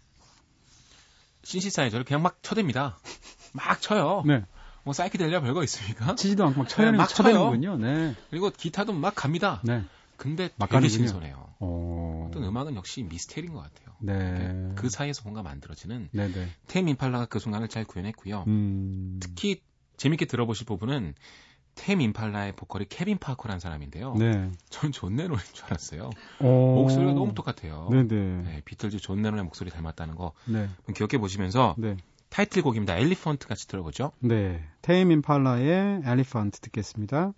신시사이저를 1.44 2.04
그냥 2.04 2.24
막 2.24 2.42
쳐댑니다. 2.42 2.96
막 3.54 3.80
쳐요. 3.80 4.24
네. 4.26 4.44
뭐 4.84 4.94
psychedelia 4.94 5.40
별거 5.42 5.64
있습니까? 5.66 6.16
치지도 6.16 6.46
않고 6.46 6.62
막 6.62 6.68
쳐야 6.68 6.90
네, 6.92 6.98
막 6.98 7.08
쳐대는군요. 7.08 7.78
네. 7.78 8.16
그리고 8.32 8.50
기타도 8.50 8.94
막 8.94 9.14
갑니다. 9.16 9.62
네. 9.64 9.84
근데 10.16 10.50
막 10.56 10.68
되게 10.68 10.88
신선해요. 10.88 11.54
어... 11.60 12.32
떤 12.34 12.44
음악은 12.44 12.76
역시 12.76 13.04
미스테리인 13.04 13.54
것 13.54 13.62
같아요. 13.62 13.96
네. 14.00 14.74
그 14.76 14.90
사이에서 14.90 15.22
뭔가 15.24 15.44
만들어지는 15.44 16.10
네네. 16.12 16.34
네. 16.34 16.50
테임 16.66 16.88
임팔라가 16.88 17.28
그 17.28 17.38
순간을 17.38 17.68
잘 17.68 17.86
구현했고요. 17.86 18.46
음... 18.48 19.20
특히 19.22 19.62
재밌게 19.98 20.26
들어보실 20.26 20.66
부분은 20.66 21.14
테임 21.78 22.02
임팔라의 22.02 22.54
보컬이 22.54 22.86
케빈 22.90 23.18
파커라는 23.18 23.60
사람인데요. 23.60 24.16
네. 24.16 24.52
저는 24.70 24.92
존 24.92 25.16
레논인 25.16 25.40
줄 25.54 25.66
알았어요. 25.66 26.10
오. 26.42 26.76
목소리가 26.76 27.14
너무 27.14 27.34
똑같아요. 27.34 27.88
네네. 27.92 28.42
네, 28.44 28.62
비틀즈 28.66 28.98
존 28.98 29.22
레논의 29.22 29.46
목소리 29.46 29.70
닮았다는 29.70 30.16
거 30.16 30.34
네. 30.46 30.68
기억해 30.94 31.18
보시면서 31.18 31.76
네. 31.78 31.96
타이틀곡입니다. 32.30 32.98
Elephant 32.98 33.48
같이 33.48 33.68
들어보죠. 33.68 34.12
네. 34.20 34.62
테임 34.82 35.12
임팔라의 35.12 36.02
Elephant 36.04 36.60
듣겠습니다. 36.60 37.32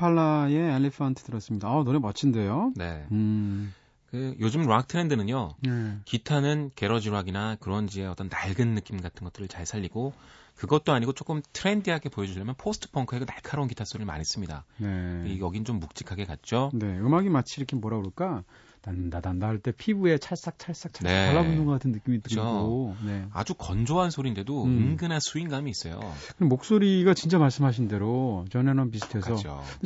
임 0.00 0.06
임팔라의 0.06 0.56
Elephant 0.76 1.22
들었습니다. 1.24 1.68
아, 1.68 1.82
노래 1.84 1.98
멋진데요? 1.98 2.72
네. 2.74 3.06
음. 3.12 3.74
그 4.10 4.34
요즘 4.40 4.66
락 4.66 4.88
트렌드는요. 4.88 5.54
음. 5.66 6.02
기타는 6.04 6.70
garage 6.74 7.10
락이나 7.10 7.56
그런지의 7.60 8.08
어떤 8.08 8.28
낡은 8.28 8.74
느낌 8.74 9.00
같은 9.00 9.24
것들을 9.24 9.46
잘 9.48 9.66
살리고 9.66 10.14
그것도 10.56 10.92
아니고 10.92 11.12
조금 11.12 11.42
트렌디하게 11.52 12.08
보여주려면 12.08 12.54
post 12.58 12.90
punk의 12.90 13.20
그 13.20 13.26
날카로운 13.26 13.68
기타 13.68 13.84
소리를 13.84 14.06
많이 14.06 14.24
씁니다. 14.24 14.64
네. 14.78 15.38
여긴 15.38 15.64
좀 15.64 15.78
묵직하게 15.78 16.24
갔죠. 16.24 16.70
네, 16.74 16.86
음악이 16.98 17.28
마치 17.28 17.60
이렇게 17.60 17.76
뭐라 17.76 17.98
그럴까 17.98 18.42
단다 18.82 19.20
단다 19.20 19.46
할 19.46 19.58
때 19.60 19.72
피부에 19.72 20.16
찰싹 20.16 20.58
찰싹 20.58 20.94
찰싹 20.94 21.02
네. 21.12 21.26
달라붙는 21.26 21.66
것 21.66 21.72
같은 21.72 21.92
느낌이 21.92 22.22
들고 22.22 22.96
네. 23.04 23.26
아주 23.32 23.54
건조한 23.54 24.10
소리인데도 24.10 24.64
음. 24.64 24.70
은근한 24.92 25.20
스윙감이 25.20 25.70
있어요. 25.70 26.00
목소리가 26.38 27.12
진짜 27.14 27.38
말씀하신 27.38 27.88
대로 27.88 28.46
존 28.48 28.64
레논 28.64 28.90
비슷해서 28.90 29.36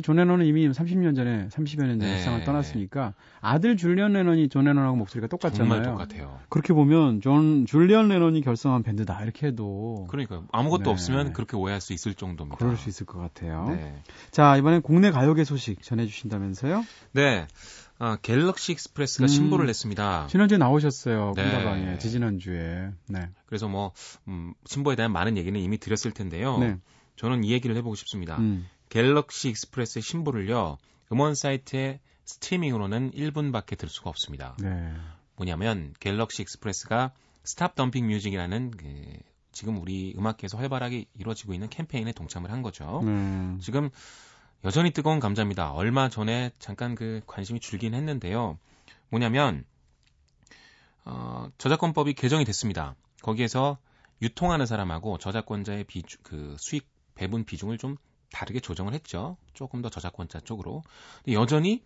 존 0.01 0.15
레논은 0.15 0.45
이미 0.45 0.69
30년 0.69 1.15
전에 1.15 1.47
30여 1.49 1.85
년 1.85 1.99
전에 1.99 2.11
네. 2.11 2.17
세상을 2.19 2.43
떠났으니까 2.45 3.13
아들 3.41 3.75
줄리언 3.75 4.13
레논이 4.13 4.47
존 4.49 4.65
레논하고 4.65 4.95
목소리가 4.95 5.27
똑같잖아요. 5.27 5.83
정말 5.83 5.83
똑같아요. 5.83 6.39
그렇게 6.49 6.73
보면 6.73 7.19
존 7.21 7.65
줄리언 7.65 8.07
레논이 8.07 8.41
결성한 8.41 8.83
밴드다 8.83 9.21
이렇게 9.23 9.47
해도 9.47 10.07
그러니까요. 10.09 10.45
아무것도 10.51 10.83
네. 10.83 10.89
없으면 10.91 11.33
그렇게 11.33 11.57
오해할 11.57 11.81
수 11.81 11.91
있을 11.93 12.13
정도입니다. 12.13 12.57
그럴 12.57 12.77
수 12.77 12.87
있을 12.87 13.05
것 13.05 13.19
같아요. 13.19 13.67
네. 13.69 14.01
자 14.31 14.55
이번엔 14.55 14.81
국내 14.83 15.11
가요계 15.11 15.43
소식 15.43 15.81
전해주신다면서요? 15.83 16.85
네. 17.11 17.47
아, 17.97 18.17
갤럭시 18.21 18.73
익스프레스가 18.73 19.25
음, 19.25 19.27
신보를 19.27 19.65
냈습니다. 19.67 20.27
지난주에 20.27 20.57
나오셨어요. 20.57 21.31
꿈다방에 21.33 21.85
네. 21.85 21.97
지지난주에. 21.97 22.89
네. 23.07 23.29
그래서 23.45 23.67
뭐 23.67 23.93
음, 24.27 24.53
신보에 24.65 24.95
대한 24.95 25.11
많은 25.11 25.37
얘기는 25.37 25.57
이미 25.59 25.77
드렸을 25.77 26.11
텐데요. 26.11 26.57
네. 26.57 26.77
저는 27.15 27.43
이 27.43 27.51
얘기를 27.51 27.75
해보고 27.77 27.95
싶습니다. 27.95 28.37
음. 28.37 28.67
갤럭시 28.89 29.49
익스프레스의 29.49 30.01
신보를요. 30.01 30.77
음원 31.11 31.35
사이트에 31.35 31.99
스트리밍으로는 32.25 33.11
1분밖에 33.11 33.77
들을 33.77 33.87
수가 33.87 34.09
없습니다. 34.09 34.57
네. 34.59 34.93
뭐냐면 35.37 35.93
갤럭시 35.99 36.41
익스프레스가 36.41 37.11
Stop 37.43 37.75
Dumping 37.75 38.07
Music이라는 38.07 38.71
그 38.71 38.85
지금 39.51 39.79
우리 39.81 40.13
음악계에서 40.17 40.57
활발하게 40.57 41.05
이루어지고 41.17 41.53
있는 41.53 41.69
캠페인에 41.69 42.11
동참을 42.11 42.51
한 42.51 42.61
거죠. 42.61 42.99
음. 43.03 43.57
지금 43.61 43.89
여전히 44.65 44.89
뜨거운 44.89 45.19
감자입니다. 45.19 45.71
얼마 45.73 46.09
전에 46.09 46.51
잠깐 46.57 46.95
그 46.95 47.21
관심이 47.27 47.59
줄긴 47.59 47.93
했는데요. 47.93 48.57
뭐냐면 49.09 49.63
어, 51.05 51.49
저작권법이 51.59 52.15
개정이 52.15 52.45
됐습니다. 52.45 52.95
거기에서 53.21 53.77
유통하는 54.23 54.65
사람하고 54.65 55.19
저작권자의 55.19 55.83
비주, 55.83 56.17
그 56.23 56.55
수익 56.57 56.87
배분 57.13 57.43
비중을 57.43 57.77
좀 57.77 57.97
다르게 58.31 58.59
조정을 58.59 58.93
했죠. 58.93 59.37
조금 59.53 59.83
더 59.83 59.89
저작권자 59.89 60.39
쪽으로. 60.39 60.81
근데 61.23 61.35
여전히 61.35 61.83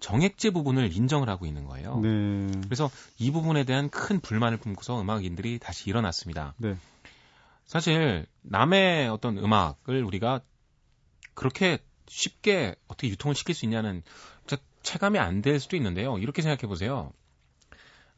정액제 0.00 0.50
부분을 0.50 0.94
인정을 0.94 1.30
하고 1.30 1.46
있는 1.46 1.64
거예요. 1.64 1.98
네. 2.00 2.46
그래서 2.64 2.90
이 3.18 3.30
부분에 3.30 3.64
대한 3.64 3.88
큰 3.88 4.20
불만을 4.20 4.58
품고서 4.58 5.00
음악인들이 5.00 5.58
다시 5.58 5.88
일어났습니다. 5.88 6.54
네. 6.58 6.76
사실 7.64 8.26
남의 8.42 9.08
어떤 9.08 9.38
음악을 9.38 10.04
우리가 10.04 10.42
그렇게 11.32 11.78
쉽게 12.08 12.74
어떻게 12.88 13.08
유통을 13.08 13.34
시킬 13.34 13.54
수 13.54 13.64
있냐는 13.64 14.02
체감이 14.82 15.18
안 15.18 15.42
될 15.42 15.60
수도 15.60 15.76
있는데요. 15.76 16.18
이렇게 16.18 16.40
생각해 16.42 16.66
보세요. 16.68 17.12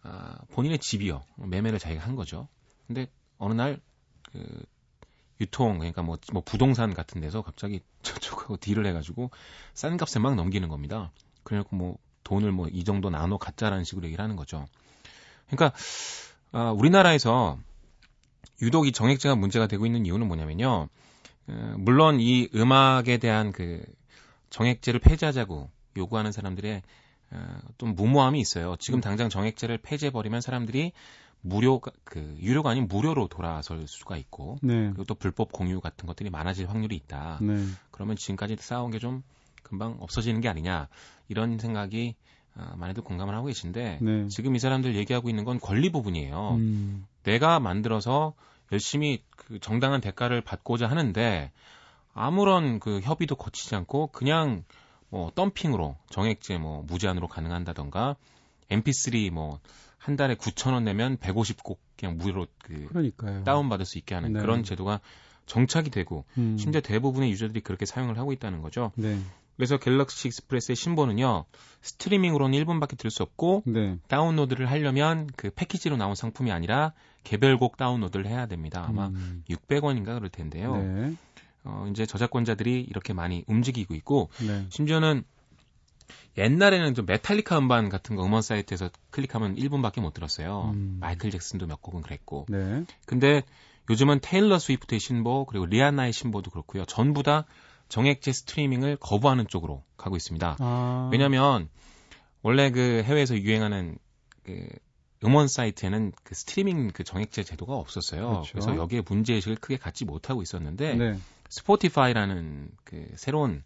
아, 0.02 0.38
본인의 0.52 0.78
집이요. 0.78 1.24
매매를 1.36 1.78
자기가 1.78 2.02
한 2.04 2.16
거죠. 2.16 2.48
근데 2.86 3.08
어느 3.38 3.54
날, 3.54 3.80
그, 4.32 4.62
유통, 5.40 5.78
그러니까 5.78 6.02
뭐, 6.02 6.18
뭐 6.32 6.42
부동산 6.44 6.94
같은 6.94 7.20
데서 7.20 7.42
갑자기 7.42 7.80
저쪽하고 8.02 8.56
딜을 8.58 8.86
해가지고 8.86 9.30
싼 9.74 9.96
값에 9.96 10.20
막 10.20 10.34
넘기는 10.36 10.68
겁니다. 10.68 11.10
그래갖고 11.42 11.76
뭐 11.76 11.98
돈을 12.24 12.52
뭐 12.52 12.68
이 12.70 12.84
정도 12.84 13.10
나눠 13.10 13.38
갖자라는 13.38 13.84
식으로 13.84 14.06
얘기를 14.06 14.22
하는 14.22 14.36
거죠. 14.36 14.66
그러니까, 15.48 15.76
아, 16.52 16.70
우리나라에서 16.70 17.58
유독 18.62 18.86
이 18.86 18.92
정액제가 18.92 19.34
문제가 19.36 19.66
되고 19.66 19.86
있는 19.86 20.06
이유는 20.06 20.28
뭐냐면요. 20.28 20.88
어, 21.48 21.74
물론 21.78 22.20
이 22.20 22.48
음악에 22.54 23.18
대한 23.18 23.52
그 23.52 23.82
정액제를 24.50 25.00
폐지하자고 25.00 25.70
요구하는 25.96 26.32
사람들의 26.32 26.82
어, 27.32 27.58
좀 27.78 27.94
무모함이 27.94 28.40
있어요. 28.40 28.76
지금 28.78 28.98
음. 28.98 29.00
당장 29.00 29.28
정액제를 29.28 29.78
폐지해버리면 29.78 30.40
사람들이 30.40 30.92
무료 31.42 31.80
그 32.04 32.36
유료가 32.40 32.70
아닌 32.70 32.86
무료로 32.86 33.28
돌아설 33.28 33.86
수가 33.86 34.16
있고 34.18 34.58
네. 34.62 34.88
그리고 34.88 35.04
또 35.04 35.14
불법 35.14 35.52
공유 35.52 35.80
같은 35.80 36.06
것들이 36.06 36.28
많아질 36.28 36.68
확률이 36.68 36.96
있다. 36.96 37.38
네. 37.40 37.64
그러면 37.90 38.16
지금까지 38.16 38.56
쌓아온 38.60 38.90
게 38.90 38.98
좀 38.98 39.22
금방 39.70 39.96
없어지는 40.00 40.40
게 40.40 40.48
아니냐 40.48 40.88
이런 41.28 41.58
생각이 41.58 42.16
어, 42.56 42.74
많이들 42.76 43.04
공감을 43.04 43.34
하고 43.34 43.46
계신데 43.46 43.98
네. 44.02 44.28
지금 44.28 44.56
이 44.56 44.58
사람들 44.58 44.96
얘기하고 44.96 45.30
있는 45.30 45.44
건 45.44 45.60
권리 45.60 45.90
부분이에요. 45.92 46.56
음. 46.56 47.06
내가 47.22 47.60
만들어서 47.60 48.34
열심히 48.72 49.22
그 49.36 49.58
정당한 49.60 50.00
대가를 50.00 50.40
받고자 50.40 50.86
하는데 50.88 51.52
아무런 52.14 52.80
그 52.80 53.00
협의도 53.00 53.36
거치지 53.36 53.74
않고 53.74 54.08
그냥 54.08 54.64
뭐 55.08 55.30
덤핑으로 55.34 55.96
정액제 56.10 56.58
뭐 56.58 56.82
무제한으로 56.82 57.28
가능한다던가 57.28 58.16
MP3 58.70 59.30
뭐 59.30 59.60
한 60.00 60.16
달에 60.16 60.34
9천 60.34 60.72
원 60.72 60.84
내면 60.84 61.18
150곡 61.18 61.76
그냥 61.96 62.16
무료로 62.16 62.46
그 62.58 62.86
그러니까요. 62.86 63.44
다운 63.44 63.68
받을 63.68 63.84
수 63.84 63.98
있게 63.98 64.14
하는 64.14 64.32
네. 64.32 64.40
그런 64.40 64.64
제도가 64.64 65.00
정착이 65.44 65.90
되고 65.90 66.24
음. 66.38 66.56
심지어 66.58 66.80
대부분의 66.80 67.30
유저들이 67.30 67.60
그렇게 67.60 67.84
사용을 67.84 68.18
하고 68.18 68.32
있다는 68.32 68.62
거죠. 68.62 68.92
네. 68.96 69.18
그래서 69.60 69.76
갤럭시 69.76 70.28
익스프레스의 70.28 70.74
신보는요 70.74 71.44
스트리밍으로는 71.82 72.58
1분밖에 72.60 72.96
들을 72.96 73.10
수 73.10 73.22
없고 73.22 73.64
네. 73.66 73.98
다운로드를 74.08 74.70
하려면 74.70 75.28
그 75.36 75.50
패키지로 75.50 75.98
나온 75.98 76.14
상품이 76.14 76.50
아니라 76.50 76.94
개별곡 77.24 77.76
다운로드를 77.76 78.26
해야 78.26 78.46
됩니다. 78.46 78.86
아마 78.88 79.08
음. 79.08 79.44
600원인가 79.50 80.14
그럴 80.14 80.30
텐데요. 80.30 80.78
네. 80.78 81.14
어, 81.64 81.86
이제 81.90 82.06
저작권자들이 82.06 82.80
이렇게 82.88 83.12
많이 83.12 83.44
움직이고 83.48 83.94
있고 83.96 84.30
네. 84.38 84.64
심지어는 84.70 85.24
옛날에는 86.38 86.94
좀 86.94 87.04
메탈리카 87.04 87.58
음반 87.58 87.90
같은 87.90 88.16
거 88.16 88.24
음원 88.24 88.40
사이트에서 88.40 88.88
클릭하면 89.10 89.56
1분밖에 89.56 90.00
못 90.00 90.14
들었어요. 90.14 90.70
음. 90.72 90.96
마이클 91.00 91.30
잭슨도 91.30 91.66
몇 91.66 91.82
곡은 91.82 92.00
그랬고. 92.00 92.46
네. 92.48 92.86
근데 93.04 93.42
요즘은 93.90 94.20
테일러 94.22 94.58
스위프트의 94.58 95.00
신보 95.00 95.44
그리고 95.44 95.66
리아나의 95.66 96.14
신보도 96.14 96.50
그렇고요. 96.50 96.86
전부 96.86 97.22
다 97.22 97.44
정액제 97.90 98.32
스트리밍을 98.32 98.96
거부하는 98.96 99.46
쪽으로 99.48 99.82
가고 99.98 100.16
있습니다. 100.16 100.56
아. 100.58 101.08
왜냐하면 101.12 101.68
원래 102.42 102.70
그 102.70 103.02
해외에서 103.04 103.36
유행하는 103.36 103.98
그 104.44 104.66
음원 105.22 105.48
사이트에는 105.48 106.12
그 106.24 106.34
스트리밍 106.34 106.92
그 106.94 107.04
정액제 107.04 107.42
제도가 107.42 107.74
없었어요. 107.74 108.30
그렇죠. 108.30 108.52
그래서 108.52 108.76
여기에 108.76 109.02
문제 109.06 109.34
의식을 109.34 109.56
크게 109.56 109.76
갖지 109.76 110.06
못하고 110.06 110.40
있었는데 110.40 110.94
네. 110.94 111.18
스포티파이라는 111.50 112.70
그 112.84 113.12
새로운 113.16 113.62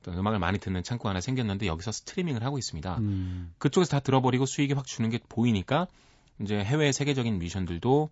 어떤 0.00 0.18
음악을 0.18 0.38
많이 0.38 0.58
듣는 0.58 0.82
창구 0.82 1.08
하나 1.08 1.20
생겼는데 1.20 1.66
여기서 1.66 1.92
스트리밍을 1.92 2.42
하고 2.44 2.58
있습니다. 2.58 2.98
음. 2.98 3.54
그쪽에서 3.58 3.92
다 3.92 4.00
들어버리고 4.00 4.44
수익이 4.44 4.74
확 4.74 4.86
주는 4.86 5.08
게 5.08 5.18
보이니까 5.28 5.86
이제 6.40 6.56
해외 6.58 6.92
세계적인 6.92 7.38
뮤지션들도 7.38 8.10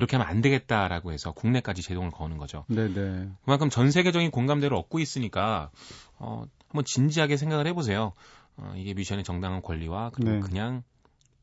이렇게 0.00 0.16
하면 0.16 0.28
안 0.30 0.40
되겠다라고 0.40 1.12
해서 1.12 1.32
국내까지 1.32 1.82
제동을 1.82 2.10
거는 2.10 2.38
거죠. 2.38 2.64
네네. 2.68 3.30
그만큼 3.44 3.68
전 3.68 3.90
세계적인 3.90 4.30
공감대를 4.30 4.76
얻고 4.76 4.98
있으니까 4.98 5.70
어, 6.18 6.44
한번 6.68 6.84
진지하게 6.84 7.36
생각을 7.36 7.66
해보세요. 7.66 8.12
어, 8.56 8.72
이게 8.76 8.94
뮤지션의 8.94 9.24
정당한 9.24 9.60
권리와 9.62 10.10
그리고 10.10 10.30
네. 10.30 10.40
그냥 10.40 10.82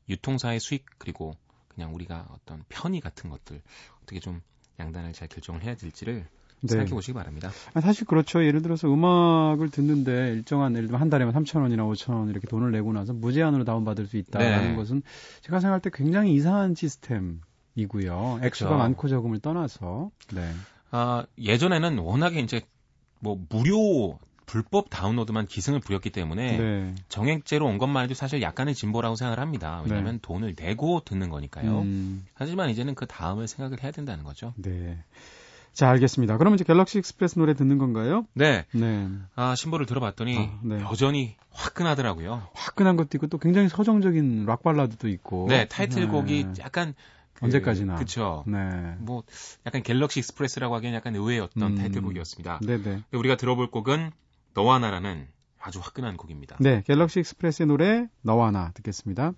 유통사의 0.10 0.60
수익 0.60 0.86
그리고 0.98 1.36
그냥 1.67 1.93
우리가 1.93 2.28
어떤 2.32 2.63
편의 2.70 3.00
같은 3.00 3.30
것들 3.30 3.62
어떻게 4.02 4.20
좀 4.20 4.41
양단을 4.80 5.13
잘 5.13 5.28
결정을 5.28 5.63
해야 5.63 5.76
될지를 5.76 6.26
네. 6.62 6.67
생각해 6.67 6.89
보시기 6.89 7.13
바랍니다. 7.13 7.52
아, 7.74 7.82
사실 7.82 8.06
그렇죠. 8.06 8.43
예를 8.43 8.62
들어서 8.62 8.91
음악을 8.91 9.70
듣는데 9.70 10.34
일정한 10.34 10.74
예를 10.74 10.88
들면 10.88 11.00
한 11.00 11.10
달에만 11.10 11.34
3천 11.34 11.62
원이나 11.62 11.84
5천 11.84 12.13
원 12.13 12.30
이렇게 12.30 12.48
돈을 12.48 12.72
내고 12.72 12.93
나서 12.93 13.13
무제한으로 13.13 13.63
다운받을 13.63 14.08
수 14.08 14.17
있다는 14.17 14.70
네. 14.70 14.76
것은 14.76 15.04
제가 15.41 15.60
생각할 15.60 15.82
때 15.82 15.91
굉장히 15.93 16.34
이상한 16.34 16.74
시스템. 16.74 17.41
이고요. 17.77 18.39
액수가 18.43 18.69
그렇죠. 18.69 18.77
많고 18.77 19.07
적음을 19.07 19.39
떠나서. 19.39 20.09
네. 20.33 20.51
아, 20.91 21.25
예전에는 21.37 21.99
워낙에 21.99 22.39
이제 22.39 22.61
뭐 23.19 23.39
무료 23.49 24.19
불법 24.47 24.89
다운로드만 24.89 25.45
기승을 25.45 25.79
부렸기 25.81 26.09
때문에 26.09 26.57
네. 26.57 26.95
정액제로 27.09 27.65
온 27.65 27.77
것만 27.77 28.05
해도 28.05 28.13
사실 28.13 28.41
약간의 28.41 28.73
진보라고 28.73 29.15
생각을 29.15 29.39
합니다. 29.39 29.81
왜냐하면 29.83 30.15
네. 30.15 30.19
돈을 30.21 30.55
내고 30.57 31.01
듣는 31.05 31.29
거니까요. 31.29 31.81
음. 31.81 32.25
하지만 32.33 32.69
이제는 32.69 32.95
그 32.95 33.05
다음을 33.05 33.47
생각을 33.47 33.83
해야 33.83 33.91
된다는 33.91 34.23
거죠. 34.23 34.53
네. 34.55 34.97
자, 35.73 35.89
알겠습니다. 35.89 36.37
그러면 36.37 36.55
이제 36.55 36.63
갤럭시 36.63 36.97
익스프레스 36.97 37.37
노래 37.37 37.53
듣는 37.53 37.77
건가요? 37.77 38.25
네. 38.33 38.65
네. 38.71 39.09
아, 39.35 39.53
신보를 39.53 39.85
들어봤더니 39.85 40.37
아, 40.37 40.59
네. 40.63 40.81
여전히 40.81 41.35
화끈하더라고요. 41.51 42.47
화끈한 42.53 42.95
것도 42.95 43.09
있고 43.15 43.27
또 43.27 43.37
굉장히 43.37 43.69
서정적인 43.69 44.45
락 44.45 44.63
발라드도 44.63 45.07
있고. 45.09 45.45
네, 45.49 45.67
타이틀곡이 45.67 46.43
네. 46.45 46.53
약간 46.61 46.95
그, 47.38 47.45
언제까지나. 47.45 47.95
그쵸. 47.95 48.43
네. 48.47 48.95
뭐, 49.00 49.23
약간 49.65 49.84
갤럭시 49.84 50.19
익스프레스라고 50.19 50.76
하기엔 50.76 50.93
약간 50.93 51.15
의외의 51.15 51.39
어떤 51.39 51.73
음, 51.73 51.78
타이틀곡이었습니다. 51.78 52.60
네네. 52.65 53.04
우리가 53.13 53.38
들어볼 53.38 53.69
곡은 53.69 54.12
너와 54.54 54.80
나라는 54.80 55.28
아주 55.60 55.80
화끈한 55.80 56.17
곡입니다. 56.17 56.58
네, 56.60 56.82
갤럭시 56.86 57.19
익스프레스의 57.19 57.67
노래 57.67 58.08
너와 58.21 58.52
나 58.52 58.71
듣겠습니다. 58.73 59.34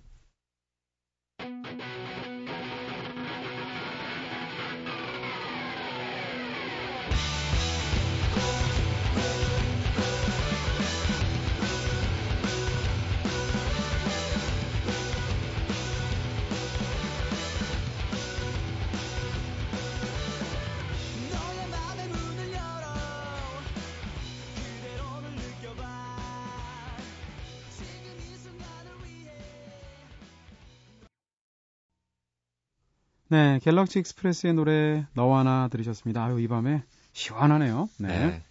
네, 33.30 33.60
갤럭시 33.62 34.00
익스프레스의 34.00 34.54
노래 34.54 35.06
너와 35.14 35.44
나 35.44 35.68
들으셨습니다. 35.68 36.24
아유, 36.24 36.40
이 36.40 36.48
밤에 36.48 36.82
시원하네요. 37.12 37.88
네. 37.98 38.08
네. 38.08 38.42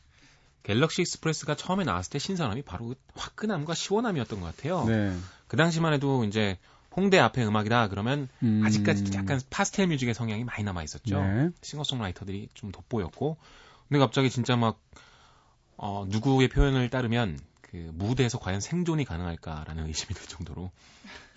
갤럭시 0.64 1.02
익스프레스가 1.02 1.56
처음에 1.56 1.84
나왔을 1.84 2.12
때 2.12 2.20
신선함이 2.20 2.62
바로 2.62 2.88
그 2.88 2.96
화끈함과 3.16 3.74
시원함이었던 3.74 4.40
것 4.40 4.56
같아요. 4.56 4.86
네. 4.86 5.14
그 5.48 5.58
당시만 5.58 5.92
해도 5.92 6.24
이제 6.24 6.58
홍대 6.96 7.20
앞에 7.20 7.44
음악이다 7.46 7.90
그러면 7.90 8.30
음... 8.42 8.62
아직까지 8.66 9.12
약간 9.16 9.42
파스텔 9.50 9.88
뮤직의 9.88 10.14
성향이 10.14 10.46
많이 10.46 10.64
남아 10.64 10.82
있었죠. 10.84 11.22
네. 11.22 11.50
싱어송라이터들이 11.62 12.48
좀 12.54 12.72
돋보였고 12.72 13.38
근데 13.90 14.00
갑자기 14.00 14.30
진짜 14.30 14.56
막 14.56 14.80
어, 15.76 16.06
누구의 16.08 16.48
표현을 16.48 16.90
따르면 16.90 17.38
그 17.72 17.92
무대에서 17.94 18.40
과연 18.40 18.62
생존이 18.62 19.06
가능할까라는 19.06 19.86
의심이 19.86 20.16
들 20.16 20.28
정도로 20.28 20.72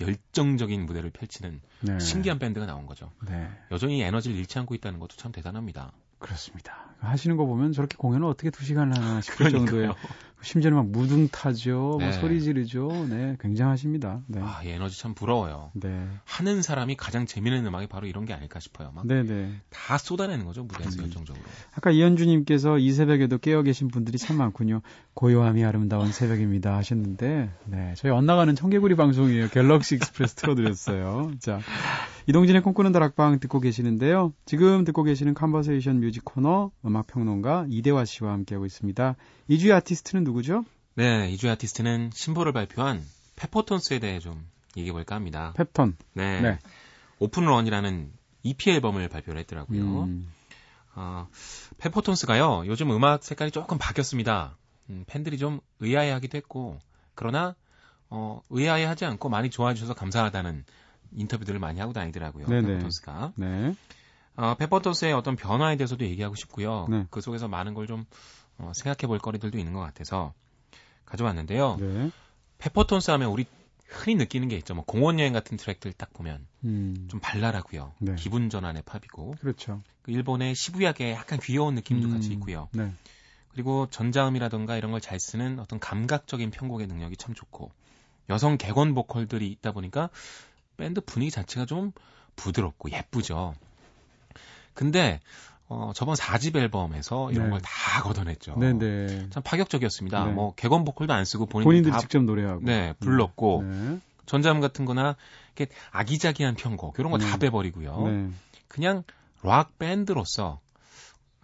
열정적인 0.01 0.87
무대를 0.87 1.11
펼치는 1.11 1.61
네. 1.81 1.99
신기한 1.99 2.39
밴드가 2.39 2.65
나온 2.65 2.87
거죠. 2.87 3.13
네. 3.29 3.51
여전히 3.71 4.03
에너지를 4.03 4.37
잃지 4.39 4.59
않고 4.59 4.75
있다는 4.75 4.99
것도 4.99 5.17
참 5.17 5.31
대단합니다. 5.31 5.93
그렇습니다. 6.19 6.95
하시는 7.01 7.37
거 7.37 7.45
보면 7.45 7.73
저렇게 7.73 7.97
공연을 7.97 8.27
어떻게 8.27 8.51
두 8.51 8.65
시간을 8.65 8.97
하나 8.97 9.21
싶을 9.21 9.51
정도의 9.51 9.93
심지어는 10.43 10.77
막 10.77 10.89
무등 10.89 11.29
타죠, 11.29 11.79
뭐 11.79 11.99
네. 11.99 12.05
뭐 12.07 12.13
소리 12.13 12.43
지르죠. 12.43 13.07
네, 13.09 13.37
굉장하십니다. 13.41 14.21
네. 14.27 14.41
아, 14.43 14.61
이 14.65 14.69
에너지 14.69 14.99
참 15.01 15.15
부러워요. 15.15 15.71
네. 15.75 16.07
하는 16.25 16.63
사람이 16.63 16.97
가장 16.97 17.27
재미있는 17.27 17.67
음악이 17.67 17.87
바로 17.87 18.07
이런 18.07 18.25
게 18.25 18.33
아닐까 18.35 18.61
싶어요. 18.61 18.91
막 18.95 19.07
네네. 19.07 19.23
네. 19.23 19.53
다 19.71 19.99
쏟아내는 19.99 20.45
거죠 20.45 20.65
무대에서 20.65 21.01
음. 21.01 21.05
열정적으로. 21.05 21.45
아까 21.75 21.91
이현주님께서 21.91 22.79
이 22.79 22.93
새벽에도 22.93 23.39
깨어 23.39 23.63
계신 23.63 23.89
분들이 23.89 24.19
참 24.19 24.37
많군요. 24.37 24.83
고요함이 25.15 25.65
아름다운 25.65 26.13
새벽입니다 26.13 26.77
하셨는데, 26.77 27.51
네, 27.67 27.95
저희 27.97 28.11
엇나가는 28.13 28.55
청개구리 28.55 28.97
방송이에요. 28.97 29.49
갤럭시 29.49 29.97
익스프레스 29.97 30.35
틀어드렸어요. 30.35 31.33
자, 31.39 31.61
이동진의 32.29 32.63
꿈꾸는 32.63 32.93
다락방 32.93 33.41
듣고 33.41 33.61
계시는데요. 33.61 34.33
지금 34.45 34.85
듣고 34.85 35.03
계시는 35.03 35.35
Conversation 35.35 36.01
Music 36.01 36.25
코너 36.25 36.71
음악 36.85 37.09
평론가 37.09 37.67
이대화 37.69 38.05
씨와 38.05 38.33
함께하고 38.33 38.65
있습니다. 38.65 39.17
이주의 39.49 39.73
아티스트는 39.73 40.23
누구죠? 40.25 40.65
네, 40.95 41.31
이주의 41.31 41.53
아티스트는 41.53 42.11
신보를 42.13 42.53
발표한 42.53 43.03
페퍼톤스에 43.37 43.99
대해 43.99 44.21
좀 44.21 44.47
얘기해 44.77 44.93
볼까 44.93 45.17
합니다. 45.17 45.53
페퍼톤. 45.57 45.97
네. 46.15 46.41
네. 46.41 46.59
Open 47.19 47.46
Run이라는 47.46 48.13
EP 48.45 48.71
앨범을 48.71 49.09
발표를 49.09 49.41
했더라고요. 49.41 50.05
음. 50.05 50.29
어, 50.95 51.29
페퍼톤스가요, 51.79 52.65
요즘 52.67 52.91
음악 52.91 53.25
색깔이 53.25 53.51
조금 53.51 53.79
바뀌었습니다. 53.79 54.57
음, 54.91 55.05
팬들이 55.07 55.39
좀 55.39 55.61
의아해하기도 55.81 56.37
했고, 56.37 56.79
그러나, 57.15 57.55
어, 58.11 58.43
의아해하지 58.51 59.07
않고 59.07 59.29
많이 59.29 59.49
좋아해 59.51 59.75
주셔서 59.75 59.95
감사하다는 59.95 60.65
인터뷰들을 61.15 61.59
많이 61.61 61.81
하고 61.81 61.93
다니더라고요. 61.93 62.47
페퍼톤스가. 62.47 63.33
네. 63.37 63.75
어, 64.37 64.55
페퍼톤스의 64.55 65.13
어떤 65.13 65.37
변화에 65.37 65.77
대해서도 65.77 66.05
얘기하고 66.05 66.35
싶고요. 66.35 66.87
네. 66.91 67.07
그 67.11 67.21
속에서 67.21 67.49
많은 67.49 67.75
걸 67.75 67.87
좀 67.87 68.05
어, 68.59 68.73
생각해 68.75 69.07
볼 69.09 69.19
거리들도 69.19 69.59
있는 69.59 69.73
것 69.73 69.81
같아서 69.81 70.35
가져왔는데요. 71.07 71.77
네. 71.81 72.11
페퍼톤스 72.59 73.11
하면 73.13 73.31
우리 73.31 73.47
흔히 73.89 74.15
느끼는 74.17 74.49
게 74.49 74.57
있죠. 74.59 74.75
뭐 74.75 74.85
공원 74.85 75.19
여행 75.19 75.33
같은 75.33 75.57
트랙들 75.57 75.93
딱 75.93 76.13
보면 76.13 76.47
음. 76.65 77.09
좀 77.11 77.21
발랄하고요. 77.21 77.93
네. 77.99 78.15
기분 78.17 78.49
전환의 78.51 78.83
팝이고. 78.87 79.35
그렇죠. 79.41 79.83
그 80.03 80.13
일본의 80.13 80.55
시부야계 80.55 81.13
약간 81.13 81.39
귀여운 81.43 81.75
느낌도 81.75 82.09
음. 82.09 82.15
같이 82.15 82.33
있고요. 82.33 82.69
네. 82.73 82.93
그리고 83.53 83.87
전자음이라던가 83.91 84.77
이런 84.77 84.93
걸 84.93 85.01
잘 85.01 85.21
쓰는 85.21 85.59
어떤 85.59 85.79
감각적인 85.79 86.51
편곡의 86.51 86.87
능력이 86.87 87.17
참 87.17 87.35
좋고 87.35 87.71
여성 88.31 88.57
객원 88.57 88.95
보컬들이 88.95 89.49
있다 89.51 89.73
보니까 89.73 90.09
밴드 90.83 91.01
분위기 91.01 91.31
자체가 91.31 91.65
좀 91.65 91.93
부드럽고 92.35 92.91
예쁘죠. 92.91 93.55
근데 94.75 95.21
어, 95.69 95.93
저번 95.95 96.17
4집 96.17 96.57
앨범에서 96.57 97.31
이런 97.31 97.45
네. 97.45 97.51
걸다 97.51 98.03
걷어냈죠. 98.03 98.57
네네. 98.59 98.79
네. 98.79 99.31
참 99.31 99.45
파격적이었습니다. 99.45 100.25
네. 100.25 100.33
뭐 100.33 100.53
개건 100.57 100.85
보컬도 100.85 101.13
안 101.13 101.25
쓰고 101.25 101.47
본인들이, 101.47 101.65
본인들이 101.65 101.93
다, 101.93 102.01
직접 102.01 102.21
노래하고 102.25 102.63
네 102.65 102.95
불렀고 102.99 103.63
네. 103.65 104.01
전자음 104.27 104.61
같은 104.61 104.85
거나 104.85 105.15
이렇게 105.55 105.73
아기자기한 105.93 106.57
편곡 106.57 106.99
이런 106.99 107.13
거다 107.13 107.27
네. 107.27 107.39
빼버리고요. 107.39 108.09
네. 108.09 108.31
그냥 108.67 109.05
락 109.45 109.79
밴드로서 109.79 110.59